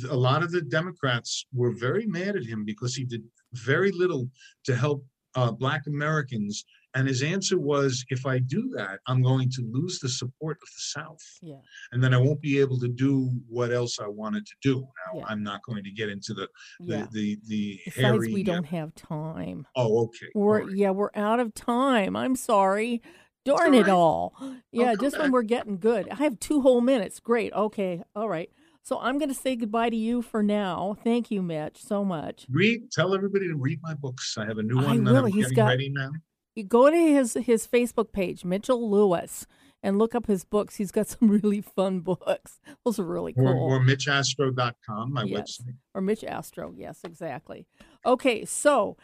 [0.09, 3.22] a lot of the Democrats were very mad at him because he did
[3.53, 4.28] very little
[4.64, 5.05] to help
[5.35, 6.64] uh, Black Americans.
[6.95, 10.68] And his answer was, if I do that, I'm going to lose the support of
[10.68, 11.22] the South.
[11.41, 11.57] Yeah.
[11.93, 14.80] And then I won't be able to do what else I wanted to do.
[14.80, 15.24] Now, Yeah.
[15.26, 16.49] I'm not going to get into the,
[16.80, 17.07] the, Yeah.
[17.11, 18.33] the, the Besides, hairy.
[18.35, 19.66] we don't have time.
[19.74, 20.26] Oh, okay.
[20.35, 20.76] We're right.
[20.76, 22.14] yeah, we're out of time.
[22.14, 23.01] I'm sorry.
[23.45, 24.34] Darn all it all.
[24.40, 26.09] Oh, yeah, come just when we're getting good.
[26.11, 27.20] I have two whole minutes.
[27.20, 27.53] Great.
[27.53, 28.03] Okay.
[28.14, 28.51] All right.
[28.84, 30.97] So I'm going to say goodbye to you for now.
[31.05, 32.47] Thank you, Mitch, so much.
[32.51, 34.36] Read, tell everybody to read my books.
[34.36, 35.26] I have a new I one that will.
[35.26, 36.11] I'm He's getting got- ready now.
[36.55, 39.47] You go to his his Facebook page, Mitchell Lewis,
[39.82, 40.76] and look up his books.
[40.76, 42.61] He's got some really fun books.
[42.84, 43.47] Those are really cool.
[43.49, 45.59] Or, or MitchAstro.com, my Yes.
[45.62, 45.74] website.
[45.95, 46.74] Or Mitch Astro.
[46.76, 47.66] Yes, exactly.
[48.05, 48.97] Okay, so